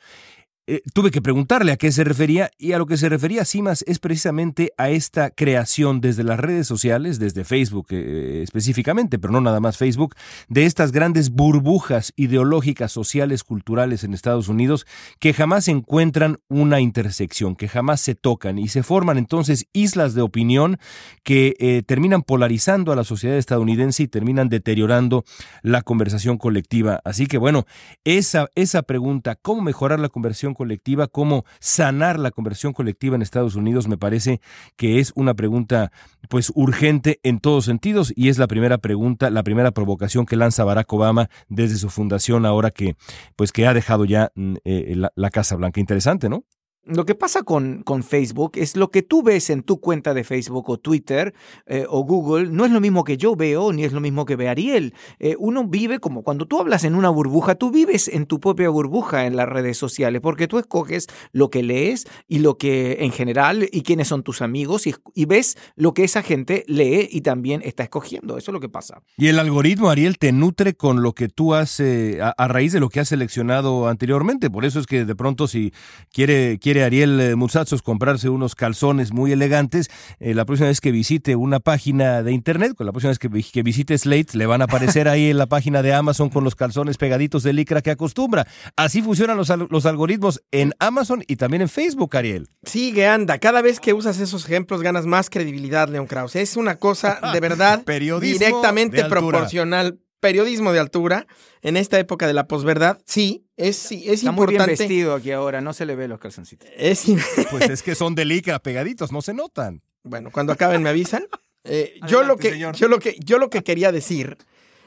[0.70, 3.86] Eh, tuve que preguntarle a qué se refería y a lo que se refería Simas
[3.88, 9.40] es precisamente a esta creación desde las redes sociales, desde Facebook eh, específicamente, pero no
[9.40, 10.16] nada más Facebook,
[10.50, 14.86] de estas grandes burbujas ideológicas, sociales, culturales en Estados Unidos
[15.20, 20.22] que jamás encuentran una intersección, que jamás se tocan y se forman entonces islas de
[20.22, 20.80] opinión
[21.24, 25.24] que eh, terminan polarizando a la sociedad estadounidense y terminan deteriorando
[25.62, 27.00] la conversación colectiva.
[27.06, 27.66] Así que bueno,
[28.04, 33.56] esa, esa pregunta, ¿cómo mejorar la conversación colectiva, cómo sanar la conversión colectiva en Estados
[33.56, 34.42] Unidos, me parece
[34.76, 35.94] que es una pregunta
[36.28, 40.66] pues urgente en todos sentidos y es la primera pregunta, la primera provocación que lanza
[40.66, 42.98] Barack Obama desde su fundación ahora que
[43.38, 45.80] pues que ha dejado ya mm, eh, la, la Casa Blanca.
[45.80, 46.44] Interesante, ¿no?
[46.88, 50.24] Lo que pasa con, con, Facebook es lo que tú ves en tu cuenta de
[50.24, 51.34] Facebook o Twitter
[51.66, 54.38] eh, o Google, no es lo mismo que yo veo ni es lo mismo que
[54.38, 54.94] ve Ariel.
[55.20, 58.70] Eh, uno vive como cuando tú hablas en una burbuja, tú vives en tu propia
[58.70, 63.12] burbuja en las redes sociales porque tú escoges lo que lees y lo que en
[63.12, 67.62] general y quiénes son tus amigos y, ves lo que esa gente lee y también
[67.66, 68.38] está escogiendo.
[68.38, 69.02] Eso es lo que pasa.
[69.18, 72.72] Y el algoritmo, Ariel, te nutre con lo que tú has, eh, a, a, raíz
[72.72, 74.50] de lo que has seleccionado anteriormente.
[74.50, 75.74] Por eso es que de pronto si
[76.14, 80.92] quiere, quiere Ariel eh, Musazos comprarse unos calzones muy elegantes, eh, la próxima vez que
[80.92, 84.62] visite una página de internet, con la próxima vez que, que, visite Slate, le van
[84.62, 87.92] a aparecer ahí en la página de Amazon con los calzones pegaditos de licra que
[87.92, 88.48] acostumbra.
[88.76, 92.50] Así funcionan los, los algoritmos en Amazon y también en Facebook, Ariel.
[92.64, 93.40] Sigue, anda.
[93.40, 96.38] Cada vez que usas esos ejemplos ganas más credibilidad, León Krause.
[96.38, 97.84] Es una cosa de verdad
[98.22, 101.28] directamente proporcional periodismo de altura
[101.62, 104.60] en esta época de la posverdad, sí, es, sí, es Está importante.
[104.60, 106.70] Muy bien vestido aquí ahora, no se le ve los calzoncitos.
[106.76, 107.06] Es,
[107.52, 109.82] pues es que son de licra pegaditos, no se notan.
[110.04, 111.26] Bueno, cuando acaben me avisan.
[111.64, 114.38] Eh, yo, lo que, yo, lo que, yo lo que quería decir,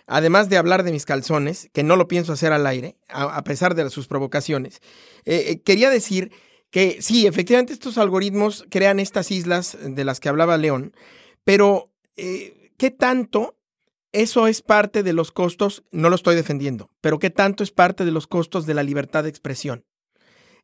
[0.06, 3.44] además de hablar de mis calzones, que no lo pienso hacer al aire, a, a
[3.44, 4.80] pesar de sus provocaciones,
[5.24, 6.32] eh, eh, quería decir
[6.70, 10.94] que sí, efectivamente estos algoritmos crean estas islas de las que hablaba León,
[11.44, 13.56] pero eh, ¿qué tanto
[14.12, 18.04] eso es parte de los costos, no lo estoy defendiendo, pero qué tanto es parte
[18.04, 19.84] de los costos de la libertad de expresión.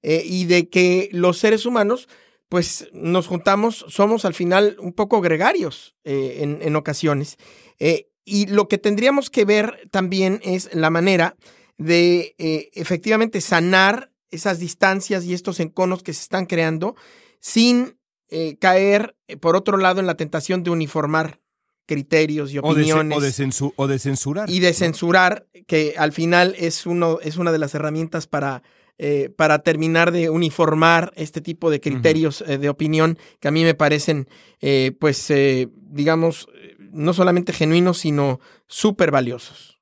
[0.02, 2.08] Eh, y de que los seres humanos,
[2.48, 7.38] pues nos juntamos, somos al final un poco gregarios eh, en, ocasiones.
[7.78, 11.36] Eh, y lo que tendríamos que ver también es la manera
[11.78, 12.34] de
[12.72, 16.96] efectivamente sanar esas distancias y estos enconos que se están creando
[17.40, 17.98] sin
[18.58, 21.40] caer, por otro lado, en la tentación de uniformar
[21.86, 23.16] criterios y opiniones.
[23.16, 23.26] O de,
[23.76, 24.50] o de, censurar.
[24.50, 28.62] Y de censurar, que al final es, uno, es una de las herramientas para,
[28.98, 32.52] eh, para terminar de uniformar este tipo de criterios uh -huh.
[32.52, 34.28] eh, de opinión que a mí me parecen,
[34.60, 35.32] eh, pues,
[35.72, 36.48] digamos,
[36.92, 39.75] no solamente genuinos, sino súper valiosos.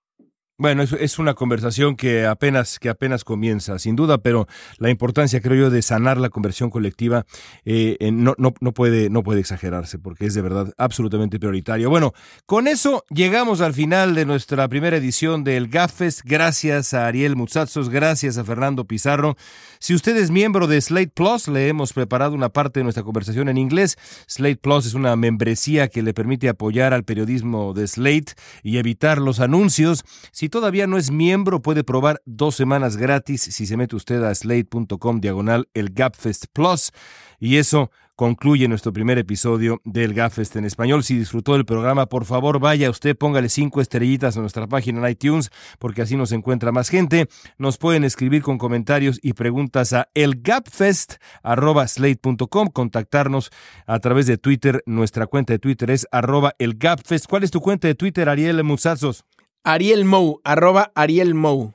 [0.56, 4.46] Bueno, es, es, una conversación que apenas, que apenas comienza, sin duda, pero
[4.78, 7.26] la importancia, creo yo, de sanar la conversión colectiva
[7.64, 11.90] eh, no, no, no, puede, no puede exagerarse, porque es de verdad absolutamente prioritario.
[11.90, 12.12] Bueno,
[12.46, 16.22] con eso llegamos al final de nuestra primera edición del GAFES.
[16.22, 19.36] Gracias a Ariel Mutsatsos, gracias a Fernando Pizarro.
[19.80, 23.48] Si usted es miembro de Slate Plus, le hemos preparado una parte de nuestra conversación
[23.48, 23.96] en inglés.
[24.28, 29.18] Slate Plus es una membresía que le permite apoyar al periodismo de Slate y evitar
[29.18, 30.04] los anuncios.
[30.30, 34.34] Si todavía no es miembro, puede probar dos semanas gratis si se mete usted a
[34.34, 36.92] slate.com diagonal el Gapfest Plus.
[37.38, 41.04] Y eso concluye nuestro primer episodio del Gapfest en español.
[41.04, 45.12] Si disfrutó del programa, por favor vaya usted, póngale cinco estrellitas a nuestra página en
[45.12, 47.28] iTunes, porque así nos encuentra más gente.
[47.58, 53.50] Nos pueden escribir con comentarios y preguntas a elgapfest.slate.com, contactarnos
[53.86, 54.82] a través de Twitter.
[54.86, 57.26] Nuestra cuenta de Twitter es arroba elgapfest.
[57.26, 59.24] ¿Cuál es tu cuenta de Twitter, Ariel Musazos?
[59.66, 61.72] Ariel Mou, arroba Ariel Mou.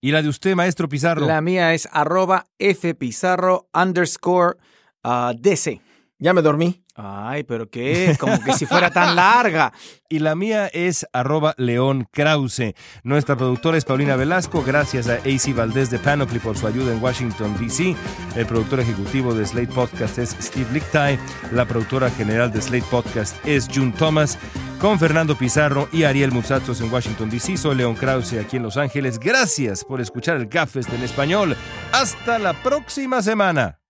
[0.00, 1.26] ¿Y la de usted, maestro Pizarro?
[1.26, 4.56] La mía es arroba fpizarro underscore
[5.04, 5.82] uh, DC.
[6.22, 6.84] Ya me dormí.
[6.94, 9.72] Ay, pero qué, como que si fuera tan larga.
[10.08, 12.74] Y la mía es arroba León Krause.
[13.02, 14.62] Nuestra productora es Paulina Velasco.
[14.62, 17.96] Gracias a AC Valdés de Panoply por su ayuda en Washington, D.C.
[18.36, 21.18] El productor ejecutivo de Slate Podcast es Steve Lichtai.
[21.50, 24.38] La productora general de Slate Podcast es June Thomas.
[24.78, 27.56] Con Fernando Pizarro y Ariel Musatos en Washington, D.C.
[27.56, 29.18] Soy León Krause aquí en Los Ángeles.
[29.18, 31.56] Gracias por escuchar el Gafest en español.
[31.90, 33.81] Hasta la próxima semana.